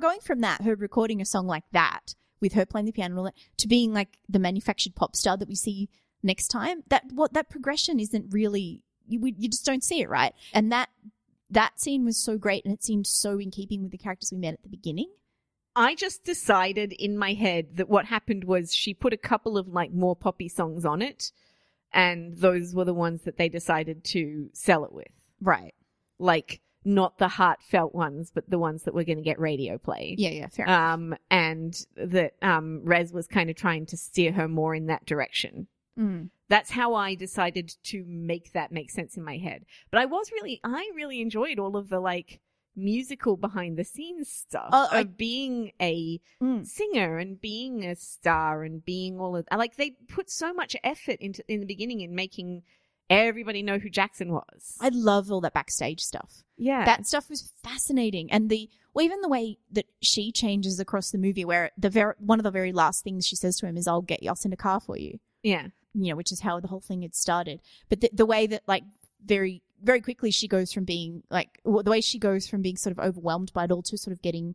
[0.00, 3.18] going from that, her recording a song like that with her playing the piano and
[3.18, 5.88] all that, to being like the manufactured pop star that we see
[6.22, 10.08] next time, that what that progression isn't really you we, you just don't see it
[10.08, 10.88] right, and that
[11.50, 14.38] that scene was so great and it seemed so in keeping with the characters we
[14.38, 15.10] met at the beginning.
[15.74, 19.68] I just decided in my head that what happened was she put a couple of
[19.68, 21.32] like more poppy songs on it,
[21.92, 25.12] and those were the ones that they decided to sell it with.
[25.40, 25.74] Right.
[26.18, 30.14] Like not the heartfelt ones, but the ones that were going to get radio play.
[30.18, 30.30] Yeah.
[30.30, 30.48] Yeah.
[30.48, 30.68] Fair.
[30.68, 35.06] Um, and that um, Rez was kind of trying to steer her more in that
[35.06, 35.68] direction.
[35.98, 36.30] Mm.
[36.48, 39.64] That's how I decided to make that make sense in my head.
[39.90, 42.40] But I was really, I really enjoyed all of the like
[42.74, 46.66] musical behind the scenes stuff I- of being a Mm.
[46.66, 51.18] singer and being a star and being all of like they put so much effort
[51.20, 52.62] into in the beginning in making
[53.12, 54.76] everybody know who Jackson was.
[54.80, 56.42] I love all that backstage stuff.
[56.56, 58.30] yeah, that stuff was fascinating.
[58.30, 62.14] And the well even the way that she changes across the movie where the very
[62.18, 64.36] one of the very last things she says to him is i'll get you i'll
[64.36, 65.18] send a car for you.
[65.42, 67.60] Yeah, you know which is how the whole thing had started.
[67.88, 68.84] But the, the way that like
[69.24, 72.76] very very quickly she goes from being like well, the way she goes from being
[72.76, 74.54] sort of overwhelmed by it all to sort of getting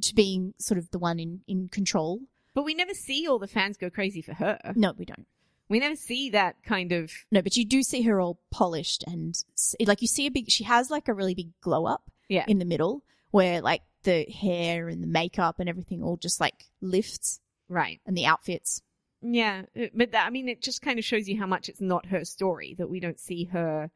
[0.00, 2.20] to being sort of the one in in control.
[2.54, 4.58] But we never see all the fans go crazy for her.
[4.74, 5.26] no we don't
[5.68, 9.36] We never see that kind of no but you do see her all polished and
[9.84, 12.44] like you see a big she has like a really big glow up yeah.
[12.46, 16.64] in the middle where like the hair and the makeup and everything all just like
[16.80, 18.00] lifts right.
[18.06, 18.80] and the outfits.
[19.20, 21.80] Yeah, uh, but that, I mean, it just kind of shows you how much it's
[21.80, 23.90] not her story that we don't see her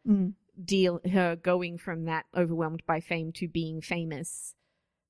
[0.62, 4.54] deal, her going from that overwhelmed by fame to being famous.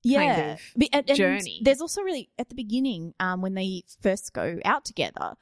[0.03, 0.53] Yeah.
[0.55, 1.61] of But- and- and journey.
[1.63, 5.35] There's also really at the beginning, um, when they first go out together,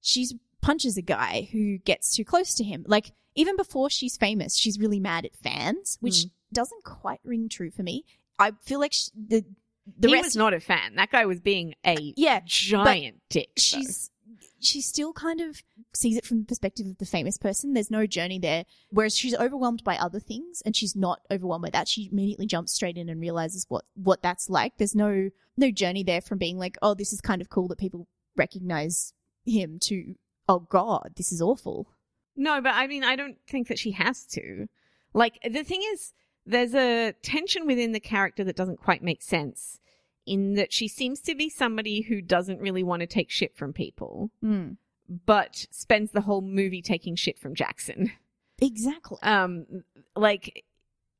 [0.00, 2.84] she's punches a guy who gets too close to him.
[2.88, 6.30] Like even before she's famous, she's really mad at fans, which Mm.
[6.52, 8.04] doesn't quite ring true for me.
[8.38, 9.44] I feel like sh the
[9.98, 10.96] the he rest was not a fan.
[10.96, 13.50] That guy was being a yeah, giant dick.
[13.56, 13.60] though.
[13.60, 14.10] she's
[14.58, 15.62] she still kind of
[15.94, 17.72] sees it from the perspective of the famous person.
[17.74, 18.64] There's no journey there.
[18.90, 21.88] Whereas she's overwhelmed by other things and she's not overwhelmed by that.
[21.88, 24.78] She immediately jumps straight in and realizes what what that's like.
[24.78, 27.78] There's no no journey there from being like, oh, this is kind of cool that
[27.78, 29.12] people recognize
[29.44, 30.16] him to
[30.48, 31.86] oh god, this is awful.
[32.36, 34.68] No, but I mean, I don't think that she has to.
[35.14, 36.12] Like, the thing is,
[36.44, 39.80] there's a tension within the character that doesn't quite make sense
[40.26, 43.72] in that she seems to be somebody who doesn't really want to take shit from
[43.72, 44.76] people, Mm.
[45.24, 48.12] but spends the whole movie taking shit from Jackson.
[48.60, 49.18] Exactly.
[49.22, 49.84] Um,
[50.16, 50.64] like,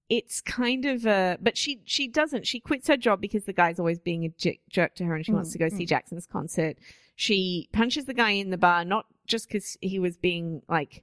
[0.08, 2.46] it's kind of a, but she, she doesn't.
[2.46, 5.24] She quits her job because the guy's always being a j- jerk to her and
[5.26, 5.88] she wants Mm, to go see mm.
[5.88, 6.76] Jackson's concert.
[7.16, 11.02] She punches the guy in the bar, not just because he was being like,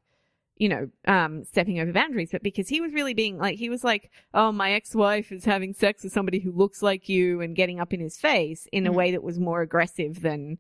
[0.58, 3.84] you know, um, stepping over boundaries, but because he was really being like, he was
[3.84, 7.80] like, oh, my ex-wife is having sex with somebody who looks like you and getting
[7.80, 8.96] up in his face in a Mhm.
[8.96, 10.60] way that was more aggressive than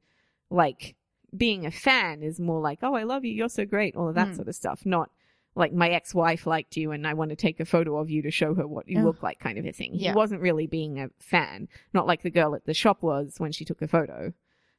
[0.50, 0.96] like
[1.38, 3.34] being a fan is more like, oh, I love you.
[3.34, 3.96] You're so great.
[3.96, 4.36] All of that Mm.
[4.36, 4.86] sort of stuff.
[4.86, 5.12] Not
[5.56, 8.32] like my ex-wife liked you and I want to take a photo of you to
[8.32, 9.06] show her what you Ugh.
[9.06, 9.94] look like kind of a thing.
[9.94, 13.52] He wasn't really being a fan, not like the girl at the shop was when
[13.52, 14.34] she took a photo.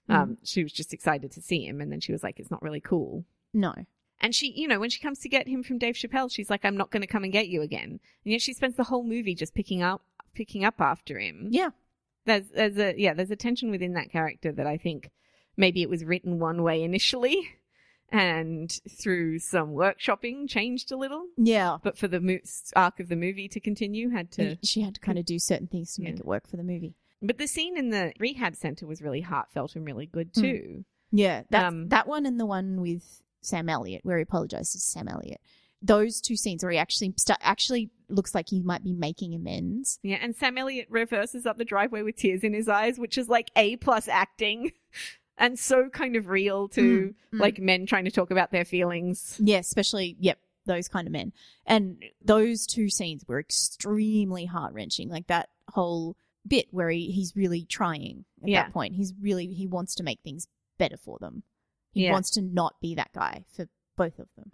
[0.09, 0.15] Mm.
[0.15, 2.63] Um, she was just excited to see him and then she was like, it's not
[2.63, 3.25] really cool.
[3.53, 3.75] No.
[4.21, 6.65] And she, you know, when she comes to get him from Dave Chappelle, she's like,
[6.65, 8.01] I'm not going to come and get you again.
[8.25, 10.03] And yet she spends the whole movie just picking up,
[10.35, 11.49] picking up after him.
[11.51, 11.71] Yeah.
[12.25, 15.11] There's, there's a, yeah, there's a tension within that character that I think
[15.57, 17.57] maybe it was written one way initially
[18.13, 21.27] and through some workshopping changed a little.
[21.37, 21.79] Yeah.
[21.83, 22.39] But for the mo-
[22.77, 24.57] arc of the movie to continue, had to.
[24.63, 26.95] She had to kind of do certain things to make it work for the movie.
[27.27, 30.41] But the scene in the rehab center was really heartfelt and really good Mm.
[30.43, 30.85] too.
[31.11, 34.79] Yeah, that Um, that one and the one with Sam Elliott, where he apologizes to
[34.81, 35.41] Sam Elliott.
[35.83, 39.99] Those two scenes where he actually st- actually looks like he might be making amends.
[40.03, 43.29] Yeah, and Sam Elliott reverses up the driveway with tears in his eyes, which is
[43.29, 44.73] like A plus acting
[45.39, 47.41] and so kind of real to Mm, mm.
[47.41, 49.39] like men trying to talk about their feelings.
[49.45, 51.33] Yeah, especially yep, those kind of men.
[51.67, 55.09] And those two scenes were extremely heart wrenching.
[55.11, 58.63] Like that whole bit where he, he's really trying at Yeah.
[58.65, 58.95] that point.
[58.95, 61.43] He's really he wants to make things better for them.
[61.93, 62.13] He Yeah.
[62.13, 64.53] wants to not be that guy for both of them.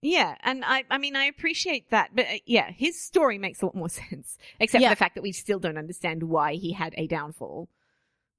[0.00, 3.66] Yeah, and I I mean I appreciate that, but uh, yeah, his story makes a
[3.66, 4.88] lot more sense except Yeah.
[4.90, 7.68] for the fact that we still don't understand why he had a downfall.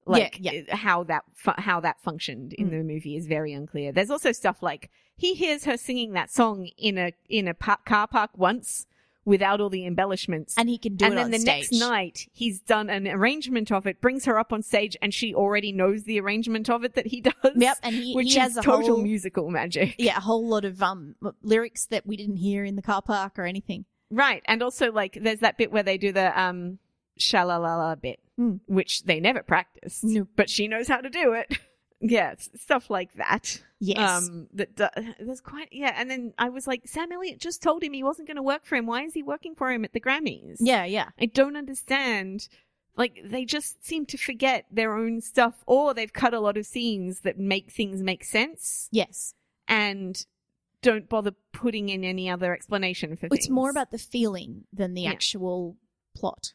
[0.05, 2.71] Like uh, how that fu- how that functioned in Mm.
[2.71, 3.91] the movie is very unclear.
[3.91, 7.81] There's also stuff like he hears her singing that song in a in a pa-
[7.85, 8.87] car park once
[9.29, 10.55] without all the embellishments.
[10.57, 11.71] And he can do and it And then the stage.
[11.71, 15.33] next night he's done an arrangement of it, brings her up on stage, and she
[15.33, 17.33] already knows the arrangement of it that he does.
[17.55, 19.95] Yep, and he, which he is has a total whole, musical magic.
[19.97, 23.37] yeah, a whole lot of um lyrics that we didn't hear in the car park
[23.39, 23.85] or anything.
[24.11, 26.79] Right, and also like there's that bit where they do the um
[27.19, 28.55] shalalala bit, Hmm.
[28.65, 30.27] which they never practiced, No.
[30.35, 31.57] but she knows how to do it.
[32.01, 33.61] yeah, stuff like that.
[33.79, 34.27] Yes.
[34.27, 34.75] Um, that
[35.19, 38.27] there's quite yeah, and then I was like, Sam Elliott just told him he wasn't
[38.27, 38.85] going to work for him.
[38.85, 40.57] Why is he working for him at the Grammys?
[40.59, 41.09] yeah, yeah.
[41.19, 42.47] I don't understand.
[42.97, 46.65] Like they just seem to forget their own stuff, or they've cut a lot of
[46.65, 49.33] scenes that make things make sense, Yes.
[49.67, 50.25] and
[50.81, 53.39] don't bother putting in any other explanation for things.
[53.45, 55.11] It's more about the feeling than the Yeah.
[55.11, 55.77] actual
[56.15, 56.53] plot.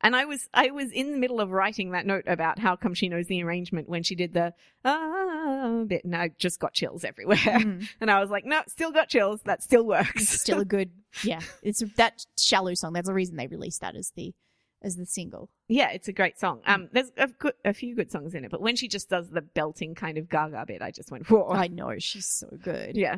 [0.00, 2.94] And I was I was in the middle of writing that note about how come
[2.94, 7.04] she knows the arrangement when she did the ah bit, and I just got chills
[7.04, 7.36] everywhere.
[7.36, 7.88] Mm.
[8.00, 9.40] And I was like, no, still got chills.
[9.44, 10.22] That still works.
[10.22, 10.90] It's still a good
[11.24, 11.40] yeah.
[11.62, 12.92] It's that shallow song.
[12.92, 14.34] That's the reason they released that as the
[14.82, 15.50] as the single.
[15.66, 16.60] yeah, it's a great song.
[16.66, 16.74] Mm.
[16.74, 17.28] Um, there's a,
[17.64, 20.28] a few good songs in it, but when she just does the belting kind of
[20.28, 21.48] Gaga bit, I just went, whoa.
[21.50, 22.96] I know she's so good.
[22.96, 23.16] Yeah.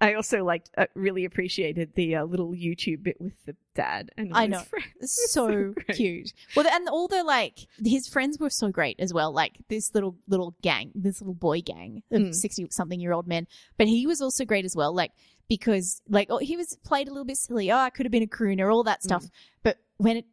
[0.00, 4.32] I also liked, uh, really appreciated the uh, little YouTube bit with the dad and
[4.34, 4.62] I his know.
[5.02, 6.32] so, So cute.
[6.56, 9.32] Well, and all the like, his friends were so great as well.
[9.32, 12.34] Like this little little gang, this little boy gang of Mm.
[12.34, 13.46] sixty something year old men.
[13.76, 14.94] But he was also great as well.
[14.94, 15.12] Like
[15.48, 17.70] because like oh, he was played a little bit silly.
[17.70, 19.24] Oh, I could have been a crooner, all that stuff.
[19.24, 19.30] Mm.
[19.62, 20.24] But when it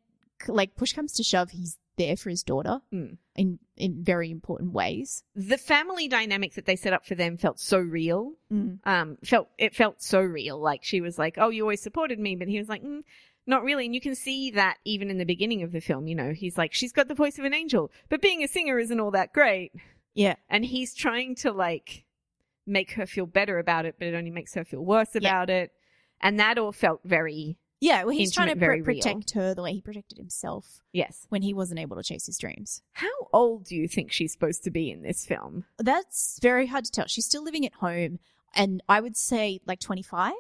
[0.47, 3.17] like push comes to shove, he's there for his daughter Mm.
[3.35, 5.23] in in very important ways.
[5.35, 8.33] The family dynamic that they set up for them felt so real.
[8.51, 8.79] Mm.
[8.85, 12.35] um felt it felt so real like she was like oh you always supported me
[12.35, 13.01] but he was like mm,
[13.45, 16.15] not really and you can see that even in the beginning of the film you
[16.15, 18.99] know he's like she's got the voice of an angel but being a singer isn't
[18.99, 19.71] all that great
[20.13, 20.35] Yeah.
[20.49, 22.05] and he's trying to like
[22.65, 25.19] make her feel better about it but it only makes her feel worse Yeah.
[25.19, 25.71] about it
[26.21, 29.73] and that all felt very Yeah, well, he's trying to pr- protect her the way
[29.73, 32.81] he protected himself yes when he wasn't able to chase his dreams.
[32.93, 36.85] how old do you think she's supposed to be in this film That's very hard
[36.85, 37.07] to tell.
[37.07, 38.19] She's still living at home,
[38.55, 40.33] and I would say like 25.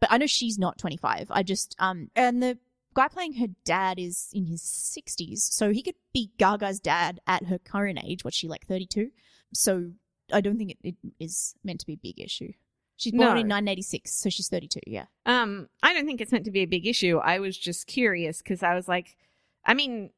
[0.00, 1.26] But I know she's not 25.
[1.30, 2.58] I just um and the
[2.94, 7.46] guy playing her dad is in his 60s, so he could be Gaga's dad at
[7.46, 8.24] her current age.
[8.24, 9.10] What's she like, 32?
[9.52, 9.92] So
[10.32, 12.52] I don't think it, it is meant to be a big issue.
[12.98, 13.30] She's born No.
[13.30, 14.80] in 1986, so she's 32.
[14.86, 15.04] Yeah.
[15.24, 17.18] Um, I don't think it's meant to be a big issue.
[17.18, 19.16] I was just curious because I was like,
[19.64, 20.10] I mean,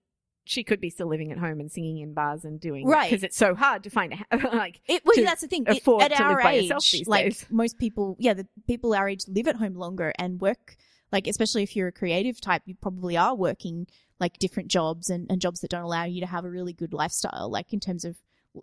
[0.44, 3.10] she could be still living at home and singing in bars and doing Right.
[3.10, 4.80] because it's so hard to find a like.
[4.88, 5.64] It, well, that's the thing.
[5.68, 6.72] It- at our age,
[7.06, 7.46] like days.
[7.50, 10.76] most people, yeah, the people our age live at home longer and work.
[11.12, 15.26] Like, especially if you're a creative type, you probably are working like different jobs and,
[15.28, 17.50] and jobs that don't allow you to have a really good lifestyle.
[17.50, 18.16] Like in terms of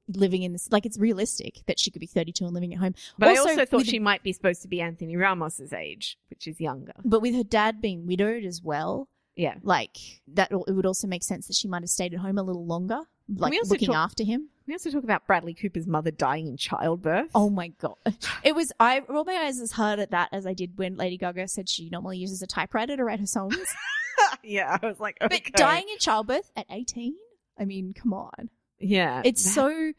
[0.07, 2.93] living in this, like it's realistic that she could be 32 and living at home.
[3.17, 6.17] But Also, I also thought with- she might be supposed to be Anthony Ramos's age,
[6.29, 6.93] which is younger.
[7.05, 9.55] But with her dad being widowed as well, Yeah.
[9.63, 12.43] like that, it would also make sense that she might have stayed at home a
[12.43, 14.49] little longer, like looking talk- after him.
[14.67, 17.29] We also talk about Bradley Cooper's mother dying in childbirth.
[17.33, 17.95] Oh my god!
[18.43, 21.17] It was I rolled my eyes as hard at that as I did when Lady
[21.17, 23.55] Gaga said she normally uses a typewriter to write her songs.
[24.43, 24.77] yeah.
[24.81, 25.41] I was like, okay.
[25.45, 27.15] But dying in childbirth at eighteen,
[27.57, 28.49] I mean, come on!
[28.79, 29.21] Yeah.
[29.25, 29.93] It's that- so.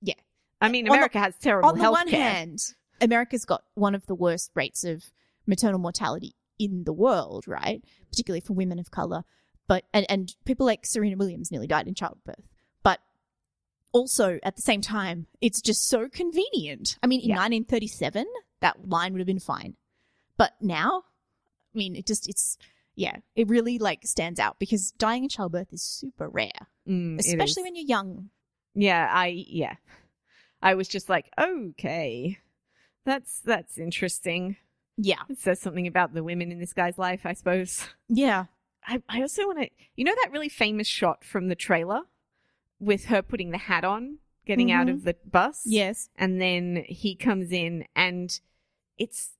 [0.00, 0.14] Yeah.
[0.60, 2.58] I mean, on the- America has terrible On the health one hand,
[3.00, 5.04] America's got one of the worst rates of
[5.46, 7.82] maternal mortality in the world, right?
[8.10, 9.24] Particularly for women of color.
[9.66, 12.46] But and, and people like Serena Williams nearly died in childbirth.
[12.82, 13.00] But
[13.92, 16.98] also at the same time, it's just so convenient.
[17.02, 17.36] I mean, in Yeah.
[17.36, 18.26] 1937,
[18.60, 19.76] that line would have been fine.
[20.36, 21.04] But now,
[21.74, 22.56] I mean, it just it's
[22.94, 27.62] yeah, it really like stands out because dying in childbirth is super rare, Mm, especially
[27.62, 28.30] when you're young.
[28.74, 29.76] Yeah, I yeah.
[30.62, 32.38] I was just like, okay.
[33.04, 34.56] That's that's interesting.
[34.96, 37.86] Yeah, It says something about the women in this guy's life, I suppose.
[38.08, 38.44] yeah.
[38.86, 42.00] I, I also want to you know that really famous shot from the trailer
[42.80, 44.94] with her putting the hat on, getting out Mhm.
[44.94, 45.62] of the bus?
[45.64, 46.10] Yes.
[46.16, 48.40] and then he comes in and
[48.98, 49.30] it's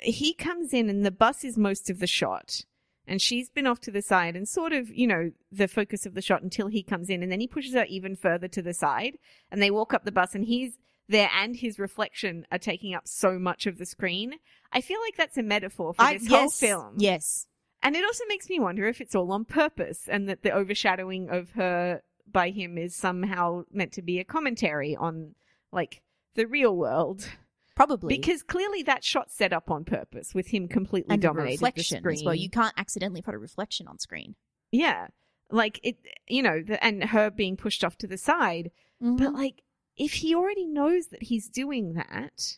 [0.00, 2.64] he comes in and the bus is most of the shot
[3.06, 6.14] and she's been off to the side and sort of you know the focus of
[6.14, 8.74] the shot until he comes in and then he pushes her even further to the
[8.74, 9.16] side
[9.50, 10.78] and they walk up the bus and he's
[11.08, 14.34] there and his reflection are taking up so much of the screen
[14.72, 17.46] i feel like that's a metaphor for I, this whole yes, film Yes.
[17.82, 21.28] and it also makes me wonder if it's all on purpose and that the overshadowing
[21.28, 25.34] of her by him is somehow meant to be a commentary on
[25.72, 26.02] like
[26.34, 27.28] the real world.
[27.74, 28.16] Probably.
[28.16, 31.98] Because clearly that shot's set up on purpose with him completely and dominating the reflection
[31.98, 32.14] screen.
[32.14, 32.34] as well.
[32.34, 34.34] You can't accidentally put a reflection on screen.
[34.70, 35.08] yeah.
[35.50, 35.96] Like it,
[36.28, 38.70] you know, the, and her being pushed off to the side.
[39.00, 39.62] But like,
[39.98, 42.56] if he already knows that he's doing that,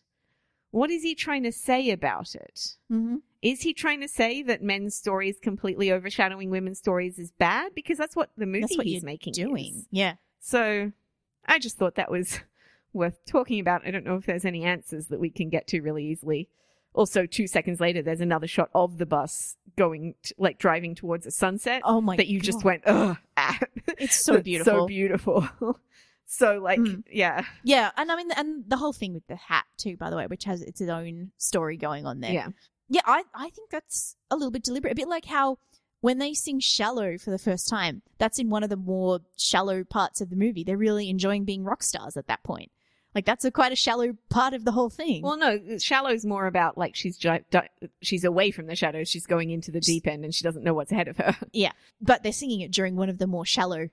[0.71, 2.77] what is he trying to say about it?
[2.93, 3.17] mm-hmm.
[3.43, 7.75] Is he trying to say that men's stories completely overshadowing women's stories is bad?
[7.75, 9.75] Because that's what the movie that's what he's making doing.
[9.77, 9.87] is.
[9.91, 10.15] Yeah.
[10.41, 10.93] So
[11.47, 12.41] I just thought that was
[12.95, 13.87] worth talking about.
[13.87, 16.49] I don't know if there's any answers that we can get to really easily.
[16.95, 21.27] Also, two seconds later, there's another shot of the bus going, t like driving towards
[21.27, 23.59] a sunset Oh my that you just went, ugh, ah.
[23.99, 24.73] It's so beautiful.
[24.83, 25.49] So beautiful.
[26.27, 27.03] so, like, Mm.
[27.11, 27.45] yeah.
[27.65, 30.29] Yeah, and I mean, and the whole thing with the hat too, by the way,
[30.29, 32.33] which has its own story going on there.
[32.33, 32.49] Yeah.
[32.89, 33.03] yeah.
[33.05, 35.59] I I think that's a little bit deliberate, a bit like how
[36.01, 39.83] when they sing "Shallow" for the first time, that's in one of the more shallow
[39.83, 40.63] parts of the movie.
[40.63, 42.71] They're really enjoying being rock stars at that point.
[43.15, 45.23] Like that's a quite a shallow part of the whole thing.
[45.23, 47.43] Well, no, shallow's more about like she's di-
[48.03, 49.09] she's away from the shadows.
[49.09, 51.37] She's going into the deep end, and she doesn't know what's ahead of her.
[51.53, 53.89] Yeah, but they're singing it during one of the more shallow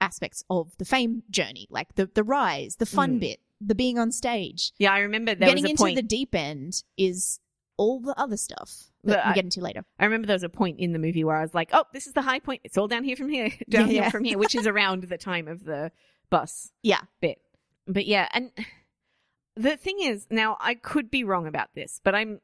[0.00, 3.20] aspects of the fame journey, like the the rise, the fun Mm.
[3.20, 4.72] bit, the being on stage.
[4.78, 5.96] Yeah, I remember there Getting was a into point.
[5.96, 7.40] the deep end is
[7.76, 9.84] all the other stuff that we I- get into later.
[9.98, 12.06] I remember there was a point in the movie where I was like, "Oh, this
[12.06, 12.60] is the high point.
[12.64, 14.10] It's all down here from here, down Yeah, here yeah.
[14.10, 15.90] from here," which is around the time of the
[16.30, 17.00] bus Yeah.
[17.20, 17.40] bit.
[17.88, 18.50] But yeah, and
[19.56, 22.40] the thing is, now I could be wrong about this, but I'm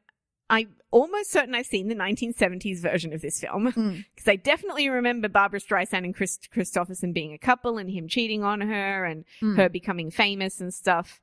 [0.50, 4.04] I'm almost certain I've seen the 1970s version of this film Mm.
[4.14, 8.42] because I definitely remember Barbara Streisand and Kris Kristofferson being a couple and him cheating
[8.44, 9.56] on her and Mm.
[9.56, 11.20] her becoming famous and stuff.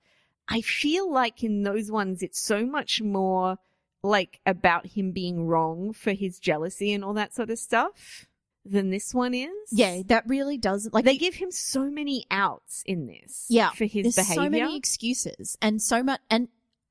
[0.47, 3.57] I feel like in those ones, it's so much more
[4.03, 8.25] like about him being wrong for his jealousy and all that sort of stuff
[8.65, 9.49] than this one is.
[9.71, 13.45] Yeah, that really does like they give him so many outs in this.
[13.49, 14.43] Yeah, for his there's behavior.
[14.43, 16.47] so many excuses and so much and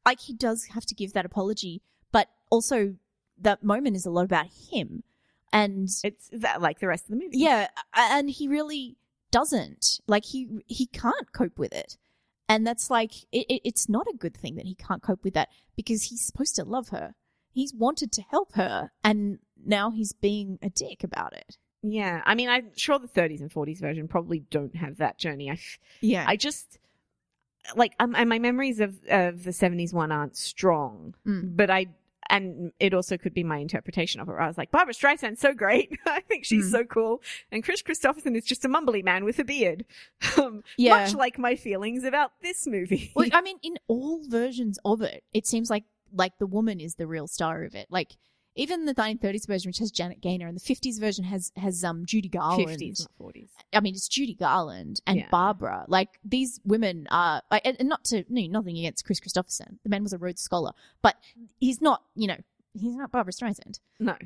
[0.07, 2.95] like he does have to give that apology, but also
[3.41, 5.03] that moment is a lot about him.
[5.53, 7.39] And It's that like the rest of the movie.
[7.39, 8.97] yeah, and he really
[9.31, 10.01] doesn't.
[10.07, 11.97] Like he he can't cope with it.
[12.49, 15.35] And that's like it, it, it's not a good thing that he can't cope with
[15.35, 17.15] that because he's supposed to love her.
[17.53, 21.57] He's wanted to help her and now he's being a dick about it.
[21.83, 22.23] yeah.
[22.25, 25.51] I mean, I'm sure the 30s and 40s version probably don't have that journey.
[25.51, 25.59] I,
[26.01, 26.25] Yeah.
[26.27, 26.79] I just
[27.77, 31.15] like um, and my memories of of the 70s one aren't strong.
[31.27, 31.57] Mm.
[31.57, 31.87] but I
[32.29, 34.33] and it also could be my interpretation of it.
[34.39, 35.99] I was like, Barbara Streisand's so great.
[36.07, 36.71] I think she's Mm.
[36.71, 37.23] so cool.
[37.51, 39.85] And Kris Kristofferson is just a mumbly man with a beard.
[40.39, 40.97] Um, Yeah.
[41.01, 43.11] Much like my feelings about this movie.
[43.17, 46.95] Well, I mean, in all versions of it, it seems like like the woman is
[46.97, 47.87] the real star of it.
[47.91, 48.17] Like
[48.57, 52.05] even the 1930s version, which has Janet Gaynor, and the 50s version has has um
[52.05, 52.69] Judy Garland.
[52.69, 53.49] 50s, not 40s.
[53.73, 55.29] I mean, it's Judy Garland and Yeah.
[55.31, 55.85] Barbara.
[55.89, 59.79] Like these women are, and and not to no, nothing against Kris Kristofferson.
[59.85, 61.17] The man was a Rhodes Scholar, but
[61.59, 62.03] he's not.
[62.17, 62.39] You know,
[62.75, 63.79] he's not Barbara Streisand.
[63.99, 64.17] No.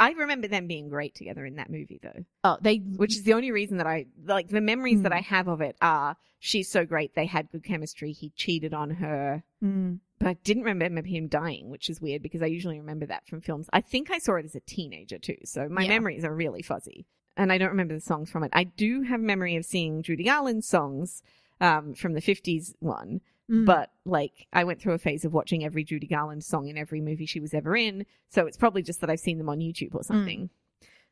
[0.00, 2.24] I remember them being great together in that movie though.
[2.42, 5.16] Oh, they which is the only reason that I like the memories that Mm.
[5.16, 7.14] I have of it are she's so great.
[7.14, 8.10] They had good chemistry.
[8.12, 10.00] He cheated on her, Mm.
[10.22, 13.40] But I didn't remember him dying, which is weird because I usually remember that from
[13.40, 13.68] films.
[13.72, 15.88] I think I saw it as a teenager too, so my Yeah.
[15.88, 17.06] memories are really fuzzy,
[17.36, 18.50] and I don't remember the songs from it.
[18.52, 21.22] I do have memory of seeing Judy Garland's songs
[21.60, 23.20] um, from the '50s one,
[23.50, 23.66] Mm.
[23.66, 27.00] but like I went through a phase of watching every Judy Garland song in every
[27.00, 29.94] movie she was ever in, so it's probably just that I've seen them on YouTube
[29.96, 30.50] or something.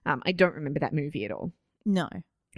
[0.07, 1.53] Um, I don't remember that movie at all.
[1.85, 2.09] no.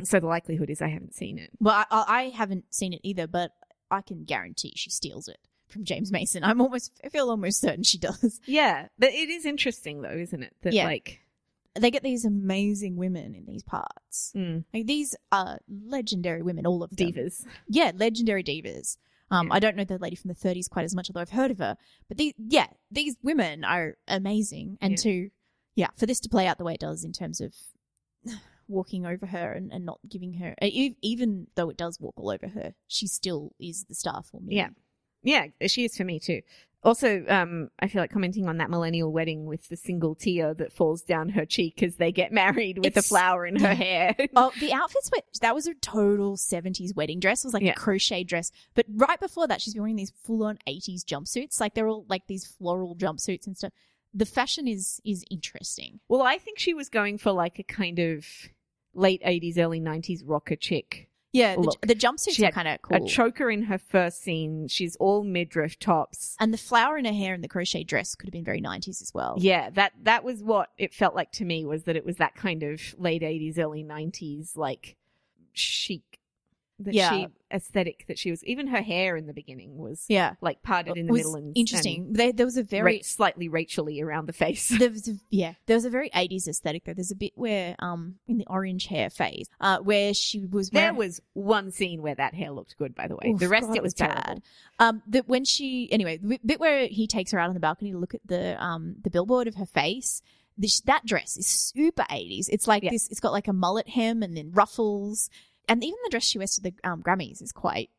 [0.04, 1.50] So the likelihood is I haven't seen it.
[1.60, 3.52] Well, I I haven't seen it either, but
[3.90, 5.38] I can guarantee she steals it
[5.72, 6.44] from James Mason.
[6.44, 8.40] I'm almost, I feel almost certain she does.
[8.46, 10.54] Yeah, but it is interesting though, isn't it?
[10.62, 10.84] That Yeah.
[10.84, 11.20] like,
[11.74, 14.32] They get these amazing women in these parts.
[14.36, 17.08] mm, Like these are legendary women, all of them.
[17.12, 17.44] divas.
[17.68, 18.98] Yeah, legendary divas.
[19.30, 19.54] Um, Yeah.
[19.54, 21.58] I don't know the lady from the 30s quite as much, although I've heard of
[21.58, 21.76] her.
[22.08, 24.96] But these, yeah, these women are amazing, and Yeah.
[24.98, 25.30] to,
[25.74, 27.54] yeah, for this to play out the way it does in terms of
[28.68, 32.48] walking over her and, and not giving her, even though it does walk all over
[32.48, 34.56] her, she still is the star for me.
[34.56, 34.68] Yeah.
[35.22, 36.42] Yeah, she is for me too.
[36.84, 40.72] Also, um, I feel like commenting on that millennial wedding with the single tear that
[40.72, 44.16] falls down her cheek as they get married with a flower in her hair.
[44.34, 47.44] Oh, the outfits were that was a total seventies wedding dress.
[47.44, 47.70] It was like Yeah.
[47.70, 48.50] a crochet dress.
[48.74, 51.60] But right before that, she's been wearing these full on eighties jumpsuits.
[51.60, 53.72] Like they're all like these floral jumpsuits and stuff.
[54.12, 56.00] The fashion is is interesting.
[56.08, 58.26] well, I think she was going for like a kind of
[58.92, 61.08] late '80s, early '90s rocker chick.
[61.32, 63.04] Yeah, the, the jumpsuits are kind of cool.
[63.04, 64.68] A choker in her first scene.
[64.68, 66.36] She's all midriff tops.
[66.38, 69.00] and the flower in her hair and the crochet dress could have been very nineties
[69.00, 69.36] as well.
[69.38, 72.34] Yeah, that that was what it felt like to me was that it was that
[72.34, 74.96] kind of late eighties, early nineties, like
[75.54, 76.11] chic,
[76.84, 77.10] that Yeah.
[77.10, 78.42] she aesthetic that she was.
[78.44, 80.34] Even her hair in the beginning was yeah.
[80.40, 82.12] like parted in the middle and interesting.
[82.12, 84.68] There, there was a very ra- slightly Rachel-y around the face.
[84.78, 86.94] there was a, yeah, there was a very eighties aesthetic though.
[86.94, 90.94] There's a bit where um in the orange hair phase, uh, where she was there
[90.94, 93.30] was one scene where that hair looked good, by the way.
[93.30, 94.42] Oof, the rest God, it was bad.
[94.78, 97.92] Um, that when she anyway, the bit where he takes her out on the balcony
[97.92, 100.22] to look at the um the billboard of her face.
[100.58, 102.48] This, that dress is super 80s.
[102.50, 102.90] It's like Yeah.
[102.90, 103.08] this.
[103.08, 105.30] It's got like a mullet hem and then ruffles,
[105.68, 107.90] and even the dress she wears to the um, Grammys is quite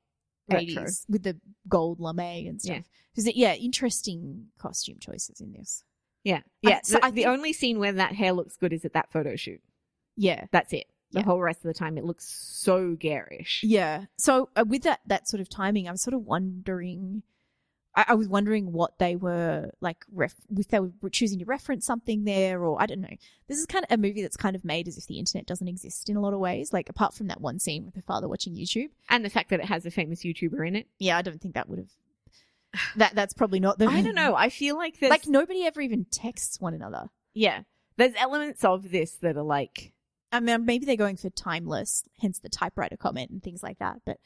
[0.49, 0.84] Retro.
[0.84, 1.38] 80s with the
[1.68, 2.84] gold lame and stuff.
[3.16, 3.30] Yeah.
[3.30, 5.84] It, yeah, interesting costume choices in this.
[6.24, 6.80] Yeah, I- yeah.
[6.84, 9.36] so the, I the only scene where that hair looks good is at that photo
[9.36, 9.61] shoot.
[10.16, 10.86] Yeah, That's it.
[11.11, 11.26] The Yeah.
[11.26, 13.61] whole rest of the time, it looks so garish.
[13.64, 14.05] Yeah.
[14.18, 17.22] So uh, with that that sort of timing, I was sort of wondering.
[17.96, 21.86] I, I was wondering what they were like, ref- if they were choosing to reference
[21.86, 23.16] something there, or I don't know.
[23.48, 25.68] This is kind of a movie that's kind of made as if the internet doesn't
[25.68, 26.74] exist in a lot of ways.
[26.74, 28.89] Like apart from that one scene with her father watching YouTube.
[29.10, 30.88] And the fact that it has a famous YouTuber in it.
[31.00, 31.91] Yeah, I don't think that would have.
[32.96, 33.86] That that's probably not the.
[33.86, 34.36] I don't know.
[34.36, 37.10] I feel like there's Like nobody ever even texts one another.
[37.36, 37.62] yeah,
[37.98, 39.94] there's elements of this that are like
[40.32, 44.02] I mean, maybe they're going for timeless, hence the typewriter comment and things like that.
[44.04, 44.18] But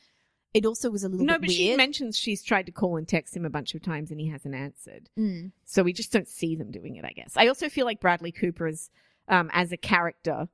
[0.58, 3.36] it also was a little no, but she mentions she's tried to call and text
[3.36, 5.10] him a bunch of times and he hasn't answered.
[5.18, 5.52] Mm.
[5.66, 7.06] So we just don't see them doing it.
[7.06, 7.34] I guess.
[7.36, 8.90] I also feel like Bradley Cooper is,
[9.28, 10.48] um, as a character,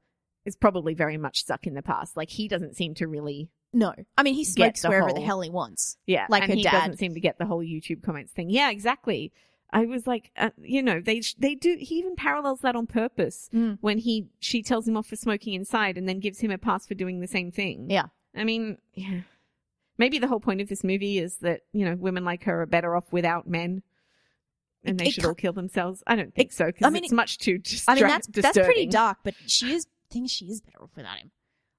[0.45, 2.17] is probably very much stuck in the past.
[2.17, 5.49] Like he doesn't seem to really, No, I mean he smokes wherever the hell he
[5.49, 5.97] wants.
[6.05, 6.71] yeah, Like and he dad.
[6.71, 8.49] doesn't seem to get the whole YouTube comments thing.
[8.49, 9.31] Yeah, exactly.
[9.71, 11.77] I was like, uh, you know, they they do.
[11.79, 13.79] He even parallels that on purpose Mm.
[13.81, 16.85] when he she tells him off for smoking inside and then gives him a pass
[16.85, 17.89] for doing the same thing.
[17.89, 18.07] Yeah.
[18.35, 19.21] I mean, yeah.
[19.97, 22.65] Maybe the whole point of this movie is that, you know, women like her are
[22.65, 23.83] better off without men
[24.83, 26.03] and they it should ca- all kill themselves.
[26.07, 28.27] I don't think so because I mean, it's it- much too distra- I mean that's
[28.27, 29.85] that's pretty dark, but she is.
[30.09, 31.31] I think she is better off without him.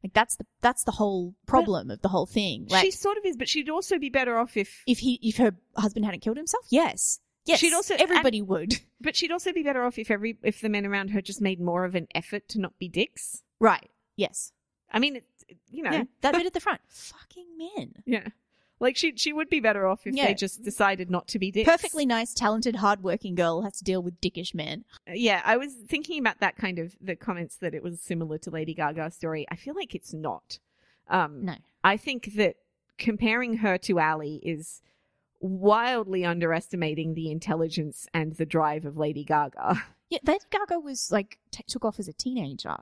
[0.03, 2.67] Like that's the that's the whole problem of the whole thing.
[2.69, 5.37] Like she sort of is, but she'd also be better off if, if he if
[5.39, 8.75] her husband hadn't killed himself, yes, yes, She'd also- everybody would.
[9.01, 11.61] but she'd also be better off if every, if the men around her just made
[11.61, 13.43] more of an effort to not be dicks.
[13.61, 13.91] Right.
[14.17, 14.53] Yes.
[14.93, 15.25] I mean, it,
[15.71, 16.05] you know, Yeah.
[16.23, 16.81] That bit at the front.
[16.89, 17.93] Fucking men.
[18.07, 18.29] yeah.
[18.81, 20.27] Like she, she would be better off if Yeah.
[20.27, 21.69] they just decided not to be dicks.
[21.71, 24.85] Perfectly nice, talented, hardworking girl has to deal with dickish men.
[25.07, 28.51] Yeah, I was thinking about that kind of the comments that it was similar to
[28.51, 29.47] Lady Gaga's story.
[29.51, 30.59] I feel like it's not.
[31.09, 31.55] Um, No.
[31.85, 32.57] I think that
[32.99, 34.83] comparing her to Ally is
[35.41, 39.83] wildly underestimating the intelligence and the drive of Lady Gaga.
[40.11, 42.77] Yeah, Lady Gaga was like t- took off as a teenager.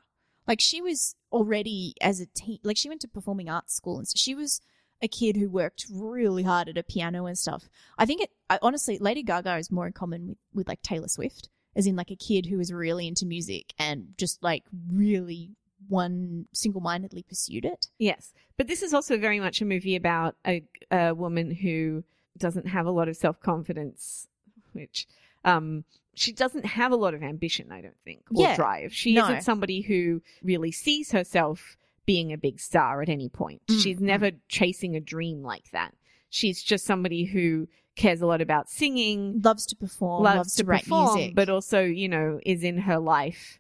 [0.47, 2.59] Like she was already as a teen.
[2.63, 4.61] Like she went to performing arts school, and so she was
[5.01, 7.69] a kid who worked really hard at a piano and stuff.
[7.99, 8.31] I think it.
[8.51, 11.97] I, honestly, Lady Gaga is more in common with with like Taylor Swift, as in
[11.97, 15.51] like a kid who was really into music and just like really
[15.89, 17.89] one single mindedly pursued it.
[17.99, 22.05] Yes, but this is also very much a movie about a, a woman who
[22.39, 24.29] doesn't have a lot of self confidence,
[24.73, 25.07] which
[25.45, 25.85] um,
[26.15, 28.57] she doesn't have a lot of ambition, I don't think, or Yeah.
[28.57, 28.93] drive.
[28.95, 29.25] She No.
[29.25, 33.63] isn't somebody who really sees herself being a big star at any point.
[33.69, 34.03] Mm, She's mm.
[34.03, 35.95] never chasing a dream like that.
[36.29, 40.65] She's just somebody who cares a lot about singing, Loves to perform, loves, loves, to,
[40.65, 43.59] write perform, music, but also, you know, is in her life.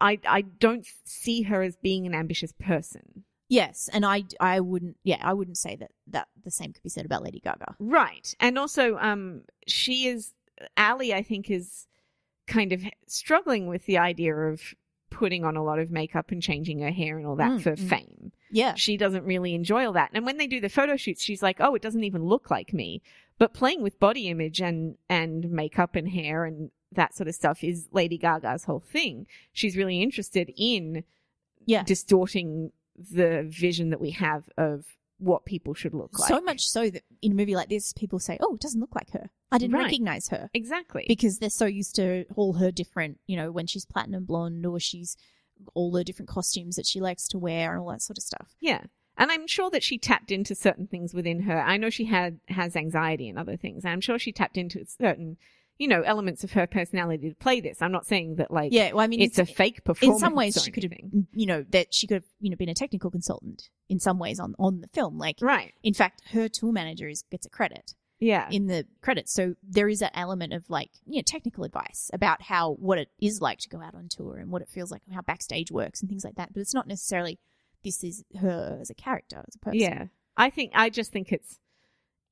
[0.00, 3.24] I I don't see her as being an ambitious person.
[3.48, 6.88] yes, and I I wouldn't yeah I wouldn't say that that the same could be
[6.88, 7.74] said about Lady Gaga.
[7.80, 8.32] Right.
[8.38, 10.32] And also, um, she is,
[10.76, 11.86] Ally, I think, is
[12.46, 14.74] kind of struggling with the idea of
[15.10, 17.72] putting on a lot of makeup and changing her hair and all that Mm, for
[17.72, 17.88] mm.
[17.88, 18.32] fame.
[18.50, 20.10] Yeah, She doesn't really enjoy all that.
[20.14, 22.72] And when they do the photo shoots, she's like, oh, it doesn't even look like
[22.72, 23.02] me.
[23.38, 27.62] But playing with body image and, and makeup and hair and that sort of stuff
[27.62, 29.26] is Lady Gaga's whole thing.
[29.52, 31.04] She's really interested in
[31.66, 31.82] yeah.
[31.82, 34.86] distorting the vision that we have of
[35.18, 36.28] what people should look like.
[36.28, 38.94] So much so that in a movie like this, people say, "Oh, it doesn't look
[38.94, 39.30] like her.
[39.50, 39.84] I didn't Right.
[39.84, 41.04] recognize her." Exactly.
[41.08, 44.78] because they're so used to all her different, you know, when she's platinum blonde or
[44.78, 45.16] she's
[45.74, 48.54] all the different costumes that she likes to wear and all that sort of stuff.
[48.60, 48.84] Yeah.
[49.16, 51.60] And I'm sure that she tapped into certain things within her.
[51.60, 53.84] I know she had has anxiety and other things.
[53.84, 55.36] I'm sure she tapped into certain,
[55.78, 57.80] you know, elements of her personality to play this.
[57.80, 60.20] I'm not saying that like Yeah, well, I mean, it's a fake performance.
[60.22, 60.92] in some ways she could have,
[61.32, 64.40] you know, that she could have, you know, been a technical consultant in some ways
[64.40, 65.18] on on the film.
[65.18, 65.72] Like, right.
[65.82, 68.48] in fact, her tour manager is gets a credit Yeah.
[68.50, 72.42] in the credits, so there is that element of like, you know, technical advice about
[72.42, 75.02] how what it is like to go out on tour and what it feels like,
[75.06, 76.52] and how backstage works and things like that.
[76.52, 77.38] But it's not necessarily
[77.84, 79.78] this is her as a character, as a person.
[79.80, 80.04] yeah.
[80.36, 81.60] I think I just think it's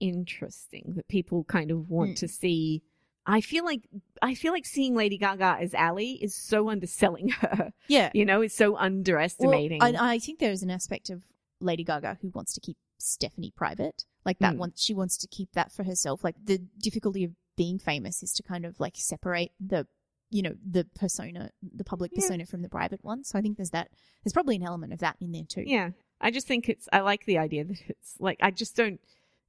[0.00, 2.16] interesting that people kind of want Mm.
[2.20, 2.82] to see
[3.26, 3.82] I feel like
[4.22, 7.72] I feel like seeing Lady Gaga as Ally is so underselling her.
[7.88, 8.10] yeah.
[8.14, 9.82] You know, it's so Well, underestimating.
[9.82, 11.22] I, I think there is an aspect of
[11.60, 14.04] Lady Gaga who wants to keep Stefani private.
[14.24, 14.58] Like that Mm.
[14.58, 16.22] one, she wants to keep that for herself.
[16.24, 19.86] Like the difficulty of being famous is to kind of like separate the,
[20.30, 22.20] you know, the persona, the public Yeah.
[22.22, 23.24] persona from the private one.
[23.24, 23.88] So I think there's that.
[24.24, 25.64] There's probably an element of that in there too.
[25.66, 25.90] Yeah.
[26.20, 29.00] I just think it's, I like the idea that it's like, I just don't,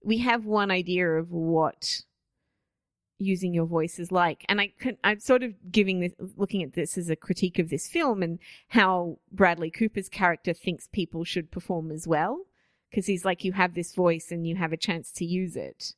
[0.04, 2.04] we have one idea of what
[3.20, 4.46] using your voice is like.
[4.48, 7.70] And I can, I'm sort of giving this, looking at this as a critique of
[7.70, 8.40] this film and
[8.70, 12.46] how Bradley Cooper's character thinks people should perform as well.
[12.94, 15.94] Cause he's like, you have this voice and you have a chance to use it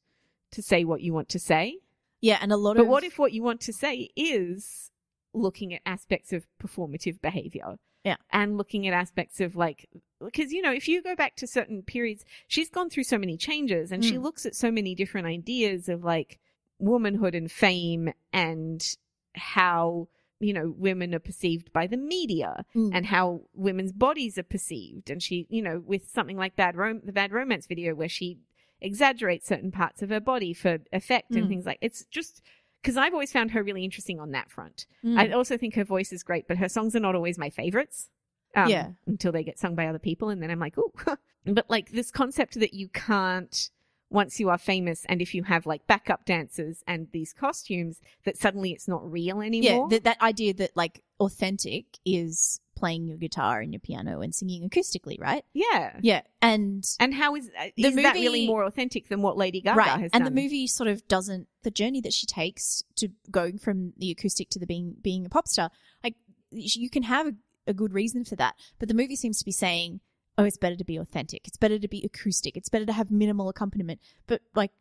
[0.51, 1.77] to say what you want to say.
[2.21, 4.91] Yeah, and a lot But of what if what you want to say is
[5.33, 7.77] looking at aspects of performative behavior?
[8.03, 8.15] Yeah.
[8.31, 9.87] And looking at aspects of like,
[10.23, 13.37] because, you know, if you go back to certain periods, she's gone through so many
[13.37, 14.23] changes and she Mm.
[14.23, 16.39] looks at so many different ideas of like
[16.79, 18.95] womanhood and fame and
[19.35, 20.07] how,
[20.39, 22.91] you know, women are perceived by the media Mm.
[22.93, 25.09] and how women's bodies are perceived.
[25.09, 28.39] And she, you know, with something like bad rom- the bad romance video where she
[28.81, 31.49] exaggerates certain parts of her body for effect and Mm.
[31.49, 32.41] things like it's just
[32.81, 34.85] because I've always found her really interesting on that front.
[35.03, 35.17] Mm.
[35.19, 38.09] I also think her voice is great, but her songs are not always my favorites.
[38.55, 38.91] Um, Yeah.
[39.05, 40.91] Until they get sung by other people, and then I'm like, oh.
[41.45, 43.69] but like this concept that you can't,
[44.09, 48.37] once you are famous, and if you have like backup dancers and these costumes, that
[48.37, 49.89] suddenly it's not real yeah, anymore.
[49.89, 54.67] that that idea that like authentic is playing your guitar and your piano and singing
[54.67, 55.43] acoustically, right?
[55.53, 55.97] yeah.
[56.01, 59.61] Yeah, and And how is uh, The is that really more authentic than what Lady
[59.61, 60.21] Gaga right has and done?
[60.21, 64.11] And the movie sort of doesn't the journey that she takes to going from the
[64.11, 65.69] acoustic to the being being a pop star
[66.03, 66.15] like
[66.51, 67.33] you can have a,
[67.67, 69.99] a good reason for that but the movie seems to be saying
[70.39, 71.47] oh it's better to be authentic.
[71.47, 72.55] It's better to be acoustic.
[72.55, 73.99] It's better to have minimal accompaniment.
[74.25, 74.71] But like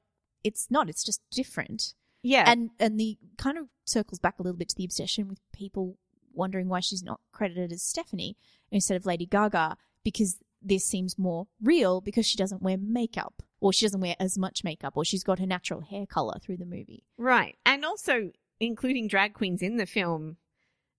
[0.45, 0.89] it's not.
[0.89, 1.95] It's just different.
[2.23, 5.41] Yeah, and and the kind of circles back a little bit to the obsession with
[5.53, 5.99] people
[6.33, 8.37] wondering why she's not credited as Stefani
[8.71, 13.73] instead of Lady Gaga because this seems more real because she doesn't wear makeup or
[13.73, 16.65] she doesn't wear as much makeup or she's got her natural hair color through the
[16.65, 17.05] movie.
[17.17, 17.57] Right.
[17.67, 18.31] And also
[18.61, 20.37] including drag queens in the film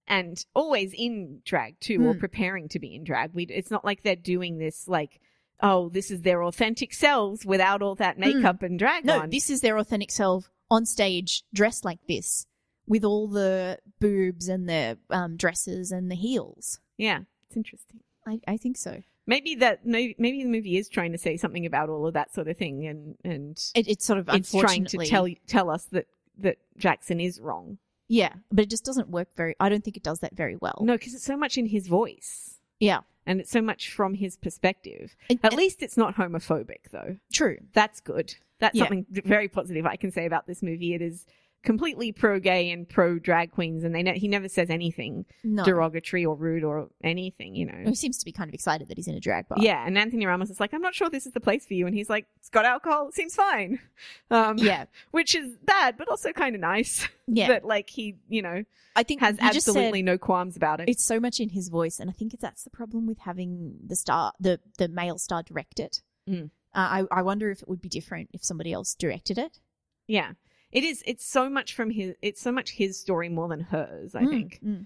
[0.10, 2.20] and always in drag too, or Hmm.
[2.20, 3.34] preparing to be in drag.
[3.34, 5.22] We, it's not like they're doing this like,
[5.62, 9.07] oh, this is their authentic selves without all that makeup and drag Hmm.
[9.07, 9.30] No, on.
[9.30, 12.45] this is their authentic self on stage dressed like this
[12.88, 16.80] with all the boobs and the um, dresses and the heels.
[16.97, 17.99] yeah, it's interesting.
[18.28, 19.01] I, I think so.
[19.28, 22.34] maybe that maybe, maybe the movie is trying to say something about all of that
[22.34, 25.86] sort of thing, and and It, it's sort of it's trying to tell tell us
[25.91, 26.07] that
[26.39, 27.78] that Jackson is wrong.
[28.10, 29.55] Yeah, but it just doesn't work very.
[29.60, 30.80] I don't think it does that very well.
[30.82, 34.36] No, because it's so much in his voice, Yeah, and it's so much from his
[34.36, 35.16] perspective.
[35.30, 37.18] And- At and- least it's not homophobic, though.
[37.32, 37.60] true.
[37.74, 38.36] That's good.
[38.60, 38.86] That's Yeah.
[38.86, 40.93] something very positive I can say about this movie.
[40.95, 41.26] It is
[41.64, 45.64] completely pro gay and pro drag queens, and they ne- he never says anything No,
[45.64, 47.55] derogatory or rude or anything.
[47.55, 47.84] You know.
[47.89, 49.57] he seems to be kind of excited that he's in a drag bar.
[49.62, 51.86] Yeah, and Anthony Ramos is like, I'm not sure this is the place for you,
[51.86, 53.80] and he's like, it's got alcohol, it seems fine.
[54.32, 57.07] Um, yeah, which is bad, but also kind of nice.
[57.28, 57.47] yeah.
[57.47, 58.64] that like he, you know,
[58.95, 60.88] I think has just said absolutely no qualms about it.
[60.88, 63.95] it's so much in his voice, and I think that's the problem with having the
[63.95, 66.01] star, the the male star direct it.
[66.30, 66.45] Mm.
[66.45, 69.60] Uh, I I wonder if it would be different if somebody else directed it.
[70.07, 70.34] yeah,
[70.72, 71.03] it is.
[71.05, 72.15] It's so much from his.
[72.22, 74.15] It's so much his story more than hers.
[74.15, 74.86] I Mm, think, mm,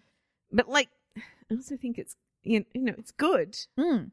[0.52, 3.58] but like, I also think it's you know it's good.
[3.78, 4.12] mm.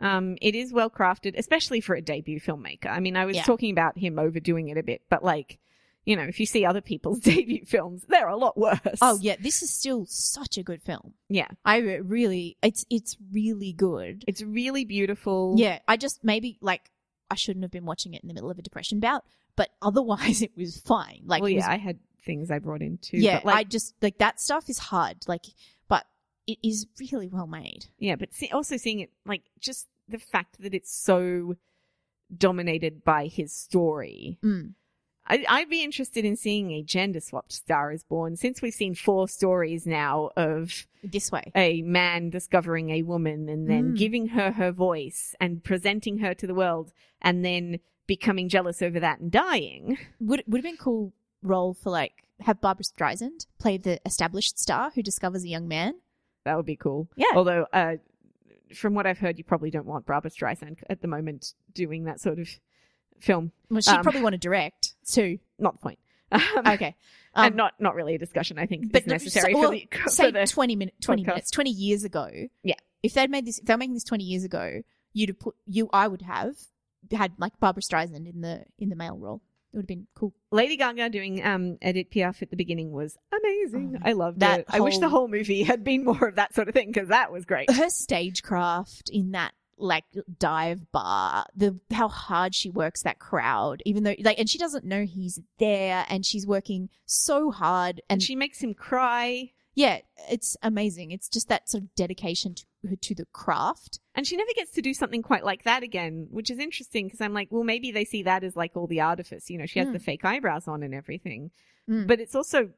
[0.00, 2.86] Um, it is well crafted, especially for a debut filmmaker.
[2.90, 3.44] I mean, I was Yeah.
[3.44, 5.58] talking about him overdoing it a bit, but like,
[6.04, 8.98] you know, if you see other people's debut films, they're a lot worse.
[9.00, 11.14] Oh yeah, this is still such a good film.
[11.28, 14.24] yeah, I really, it's it's really good.
[14.26, 15.54] it's really beautiful.
[15.56, 16.90] Yeah, I just maybe like
[17.30, 19.24] I shouldn't have been watching it in the middle of a depression bout,
[19.56, 21.22] but otherwise it was fine.
[21.26, 23.18] Like well, yeah, was, I had things I brought in too.
[23.18, 25.24] yeah, but like, I just like that stuff is hard.
[25.26, 25.46] Like,
[25.88, 26.06] but
[26.46, 27.86] it is really well made.
[27.98, 31.56] Yeah, but see, also seeing it like just the fact that it's so
[32.36, 34.38] dominated by his story.
[34.42, 34.74] Mm.
[35.24, 38.94] I, I'd be interested in seeing a gender swapped Star is Born since we've seen
[38.96, 43.96] four stories now of This way, a man discovering a woman and then Mm.
[43.98, 47.78] giving her her voice and presenting her to the world and then
[48.16, 49.96] becoming jealous over that and dying.
[50.20, 54.90] would would have been cool role for like have Barbara Streisand play the established star
[54.94, 55.94] who discovers a young man.
[56.44, 57.08] That would be cool.
[57.16, 57.26] Yeah.
[57.34, 57.94] Although, uh,
[58.74, 62.20] from what I've heard, you probably don't want Barbara Streisand at the moment doing that
[62.20, 62.48] sort of
[63.20, 63.52] film.
[63.70, 65.38] Well, she'd Um, probably want to direct too.
[65.58, 65.98] Not the point.
[66.32, 66.94] Um, Okay,
[67.34, 68.58] and Um, not not really a discussion.
[68.58, 71.22] I think but is necessary so- for well, the for say the twenty minutes, twenty
[71.22, 71.26] podcast.
[71.28, 72.28] minutes, twenty years ago.
[72.62, 72.74] Yeah.
[73.02, 74.82] if they'd made this, if they were making this twenty years ago,
[75.12, 75.88] you'd have put you.
[75.92, 76.56] I would have
[77.10, 79.42] had like Barbara Streisand in the in the male role.
[79.72, 80.34] It would have been cool.
[80.50, 83.96] Lady Gaga doing um Edith Piaf at the beginning was amazing.
[83.96, 84.66] Oh, I loved that it.
[84.68, 87.08] I wish the whole- whole movie had been more of that sort of thing because
[87.08, 87.70] that was great.
[87.70, 87.88] Her
[88.32, 90.04] stagecraft in that like
[90.38, 94.84] dive bar, the how hard she works that crowd, even though like, and she doesn't
[94.84, 99.50] know he's there, and she's working so hard, and And she makes him cry.
[99.74, 100.00] yeah,
[100.30, 101.10] it's amazing.
[101.10, 102.64] It's just that sort of dedication to
[103.00, 104.00] to the craft.
[104.14, 107.20] And she never gets to do something quite like that again, which is interesting because
[107.20, 109.48] I'm like, well, maybe they see that as like all the artifice.
[109.50, 109.92] You know, she has Mm.
[109.92, 111.50] the fake eyebrows on and everything.
[111.88, 112.06] Mm.
[112.06, 112.70] But it's also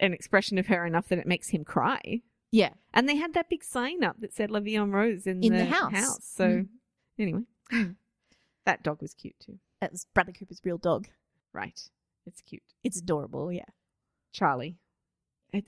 [0.00, 2.22] an expression of her enough that it makes him cry.
[2.50, 5.42] Yeah, And they had that big sign up that said La Vie en Rose in,
[5.44, 6.24] In the house.
[6.24, 6.68] So, Mm.
[7.18, 7.96] anyway, Mm.
[8.64, 9.58] that dog was cute too.
[9.80, 11.08] that was Bradley Cooper's real dog.
[11.52, 11.78] Right.
[12.26, 12.62] It's cute.
[12.84, 13.52] It's adorable.
[13.52, 13.64] Yeah.
[14.32, 14.76] Charlie.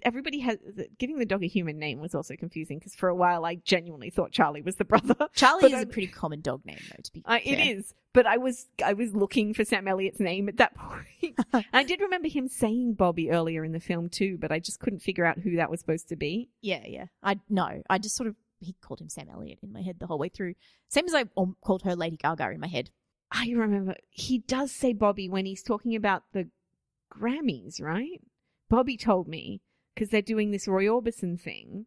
[0.02, 0.58] Everybody has
[0.98, 4.10] giving the dog a human name was also confusing because for a while I genuinely
[4.10, 5.16] thought Charlie was the brother.
[5.34, 7.02] Charlie But is a pretty common dog name, though.
[7.02, 7.76] To be Uh, it fair.
[7.76, 10.74] is, but I was I was looking for Sam Elliott's name at that
[11.22, 11.38] point.
[11.72, 15.00] I did remember him saying Bobby earlier in the film too, but I just couldn't
[15.00, 16.50] figure out who that was supposed to be.
[16.60, 17.06] Yeah, yeah.
[17.22, 20.06] I no, I just sort of he called him Sam Elliott in my head the
[20.06, 20.54] whole way through.
[20.88, 21.24] Same as I
[21.62, 22.90] called her Lady Gaga in my head.
[23.32, 26.48] I remember he does say Bobby when he's talking about the
[27.10, 28.20] Grammys, right?
[28.68, 29.62] Bobby told me
[29.94, 31.86] because they're doing this Roy Orbison thing.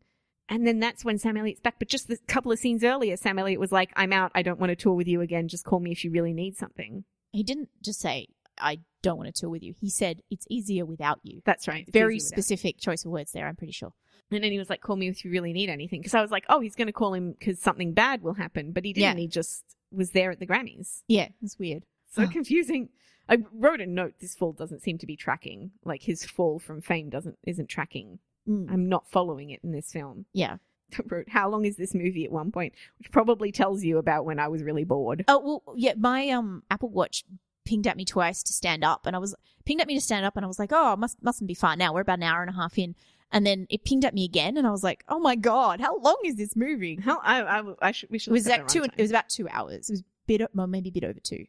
[0.50, 1.76] And then that's when Sam Elliott's back.
[1.80, 4.32] But just a couple of scenes earlier, Sam Elliott was like, I'm out.
[4.36, 5.48] I don't want to tour with you again.
[5.48, 7.06] Just call me if you really need something.
[7.32, 8.28] He didn't just say
[8.60, 9.76] I don't want to tour with you.
[9.80, 11.42] He said it's easier without you.
[11.46, 11.86] That's right.
[11.92, 13.48] Very specific choice of words there.
[13.48, 13.94] I'm pretty sure.
[14.32, 16.02] And then he was like, call me if you really need anything.
[16.02, 18.72] Because I was like, oh, he's going to call him because something bad will happen.
[18.72, 19.18] But he didn't.
[19.18, 19.22] Yeah.
[19.22, 21.04] He just was there at the Grammys.
[21.08, 21.86] Yeah, it's weird.
[22.14, 22.90] So confusing.
[23.30, 24.16] I wrote a note.
[24.20, 25.72] This fall doesn't seem to be tracking.
[25.84, 28.20] Like his fall from fame doesn't isn't tracking.
[28.48, 30.26] Mm, I'm not following it in this film.
[30.34, 30.58] yeah.
[30.94, 32.74] I wrote, how long is this movie at one point?
[33.00, 35.24] Which probably tells you about when I was really bored.
[35.28, 35.94] Oh well, yeah.
[35.98, 37.24] My um Apple Watch
[37.66, 39.34] pinged at me twice to stand up, and I was
[39.66, 41.76] pinged at me to stand up, and I was like, oh, must mustn't be far
[41.76, 41.94] now.
[41.94, 42.94] We're about an hour and a half in,
[43.32, 45.98] and then it pinged at me again, and I was like, oh my god, how
[45.98, 47.00] long is this movie?
[47.02, 48.84] How I I, I should we should It was look at like the two.
[48.84, 49.90] It was about two hours.
[49.90, 51.46] It was a bit, well, maybe a bit over two.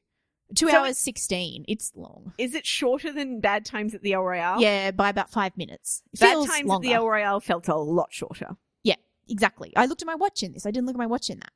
[0.55, 1.65] Two So hours sixteen.
[1.69, 2.33] It's long.
[2.39, 4.61] Is it shorter than Bad Times at the El Royale?
[4.61, 6.03] Yeah, by about five minutes.
[6.13, 6.87] It Bad Times longer.
[6.87, 8.57] at the El Royale felt a lot shorter.
[8.83, 8.97] yeah,
[9.29, 9.73] exactly.
[9.77, 10.67] I looked at my watch in this.
[10.67, 11.53] I didn't look at my watch in that.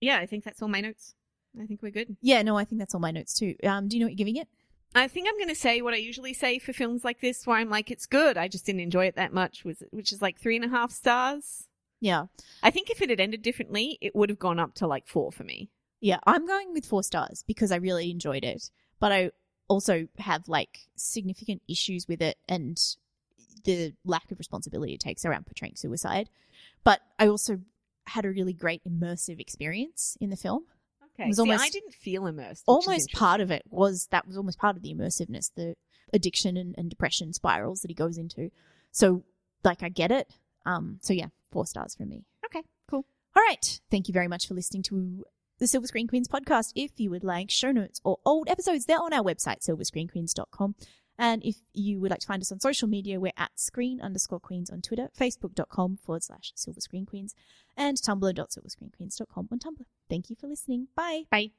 [0.00, 1.14] Yeah, I think that's all my notes.
[1.60, 2.16] I think we're good.
[2.22, 3.56] Yeah, no, I think that's all my notes too.
[3.64, 4.48] Um, do you know what you're giving it?
[4.94, 7.56] I think I'm going to say what I usually say for films like this, where
[7.58, 8.36] I'm like, it's good.
[8.36, 11.68] I just didn't enjoy it that much, which is like three and a half stars.
[12.00, 12.24] Yeah.
[12.62, 15.30] I think if it had ended differently, it would have gone up to like four
[15.30, 15.70] for me.
[16.00, 19.30] Yeah, I'm going with four stars because I really enjoyed it, but I
[19.68, 22.80] also have like significant issues with it and
[23.64, 26.28] the lack of responsibility it takes around portraying suicide.
[26.84, 27.60] But I also
[28.06, 30.64] had a really great immersive experience in the film.
[31.14, 31.24] Okay.
[31.24, 32.64] It was See, almost- I didn't feel immersed.
[32.66, 35.76] Almost part of it was that was almost part of the immersiveness, the
[36.12, 38.50] addiction and, and depression spirals that he goes into.
[38.90, 39.22] So,
[39.62, 40.32] like, I get it.
[40.66, 42.24] Um, so yeah, four stars from me.
[42.46, 43.04] Okay, cool.
[43.36, 43.80] All right.
[43.90, 45.24] Thank you very much for listening to
[45.60, 46.72] the Silver Screen Queens podcast.
[46.74, 50.74] If you would like show notes or old episodes, they're on our website, silverscreenqueens.com.
[51.18, 54.40] And if you would like to find us on social media, we're at screen underscore
[54.40, 57.34] queens on Twitter, facebook.com forward slash silver screen queens,
[57.76, 59.84] and tumblr.silverscreenqueens.com on Tumblr.
[60.08, 60.88] Thank you for listening.
[60.96, 61.24] Bye.
[61.30, 61.50] Bye.